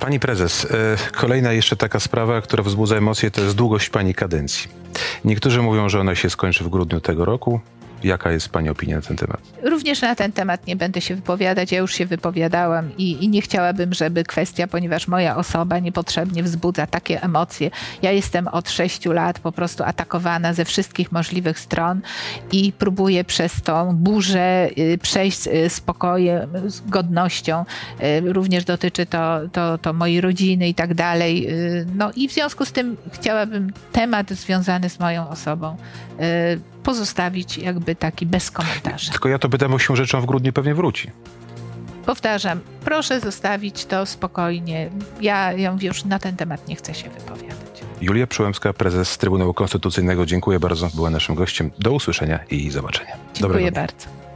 Pani 0.00 0.20
prezes, 0.20 0.64
e, 0.64 0.96
kolejna 1.12 1.52
jeszcze 1.52 1.76
taka 1.76 2.00
sprawa, 2.00 2.40
która 2.40 2.62
wzbudza 2.62 2.96
emocje, 2.96 3.30
to 3.30 3.40
jest 3.40 3.56
długość 3.56 3.90
pani 3.90 4.14
kadencji. 4.14 4.70
Niektórzy 5.24 5.62
mówią, 5.62 5.88
że 5.88 6.00
ona 6.00 6.14
się 6.14 6.30
skończy 6.30 6.64
w 6.64 6.68
grudniu 6.68 7.00
tego 7.00 7.24
roku. 7.24 7.60
Jaka 8.04 8.32
jest 8.32 8.48
pani 8.48 8.68
opinia 8.68 8.96
na 8.96 9.02
ten 9.02 9.16
temat? 9.16 9.40
Również 9.62 10.02
na 10.02 10.14
ten 10.14 10.32
temat 10.32 10.66
nie 10.66 10.76
będę 10.76 11.00
się 11.00 11.14
wypowiadać. 11.14 11.72
Ja 11.72 11.78
już 11.78 11.94
się 11.94 12.06
wypowiadałam 12.06 12.90
i, 12.98 13.24
i 13.24 13.28
nie 13.28 13.42
chciałabym, 13.42 13.94
żeby 13.94 14.24
kwestia, 14.24 14.66
ponieważ 14.66 15.08
moja 15.08 15.36
osoba 15.36 15.78
niepotrzebnie 15.78 16.42
wzbudza 16.42 16.86
takie 16.86 17.22
emocje. 17.22 17.70
Ja 18.02 18.12
jestem 18.12 18.48
od 18.48 18.70
sześciu 18.70 19.12
lat 19.12 19.38
po 19.40 19.52
prostu 19.52 19.84
atakowana 19.84 20.52
ze 20.52 20.64
wszystkich 20.64 21.12
możliwych 21.12 21.58
stron 21.58 22.00
i 22.52 22.72
próbuję 22.78 23.24
przez 23.24 23.62
tą 23.62 23.96
burzę 23.96 24.68
y, 24.78 24.98
przejść 24.98 25.46
y, 25.46 25.70
spokojem, 25.70 26.50
z 26.70 26.80
godnością. 26.80 27.64
Y, 28.02 28.32
Również 28.32 28.64
dotyczy 28.64 29.06
to, 29.06 29.40
to, 29.52 29.78
to 29.78 29.92
mojej 29.92 30.20
rodziny 30.20 30.68
i 30.68 30.74
tak 30.74 30.94
dalej. 30.94 31.48
No 31.94 32.10
i 32.16 32.28
w 32.28 32.32
związku 32.32 32.64
z 32.64 32.72
tym 32.72 32.96
chciałabym 33.12 33.72
temat 33.92 34.30
związany 34.30 34.90
z 34.90 35.00
moją 35.00 35.28
osobą 35.28 35.76
pozostawić 36.88 37.58
jakby 37.58 37.94
taki 37.94 38.26
bez 38.26 38.50
komentarza. 38.50 39.12
Tylko 39.12 39.28
ja 39.28 39.38
to 39.38 39.48
pytam, 39.48 39.78
się 39.78 39.96
rzeczą 39.96 40.20
w 40.20 40.26
grudniu 40.26 40.52
pewnie 40.52 40.74
wróci. 40.74 41.10
Powtarzam, 42.06 42.60
proszę 42.84 43.20
zostawić 43.20 43.84
to 43.84 44.06
spokojnie. 44.06 44.90
Ja, 45.20 45.52
mówię, 45.72 45.88
już 45.88 46.04
na 46.04 46.18
ten 46.18 46.36
temat 46.36 46.68
nie 46.68 46.76
chcę 46.76 46.94
się 46.94 47.10
wypowiadać. 47.10 47.82
Julia 48.00 48.26
Przyłębska, 48.26 48.72
prezes 48.72 49.18
Trybunału 49.18 49.54
Konstytucyjnego, 49.54 50.26
dziękuję 50.26 50.60
bardzo, 50.60 50.88
była 50.94 51.10
naszym 51.10 51.34
gościem. 51.34 51.70
Do 51.78 51.92
usłyszenia 51.92 52.38
i 52.50 52.70
zobaczenia. 52.70 53.16
Dziękuję 53.34 53.40
Dobrego 53.40 53.74
bardzo. 53.74 54.27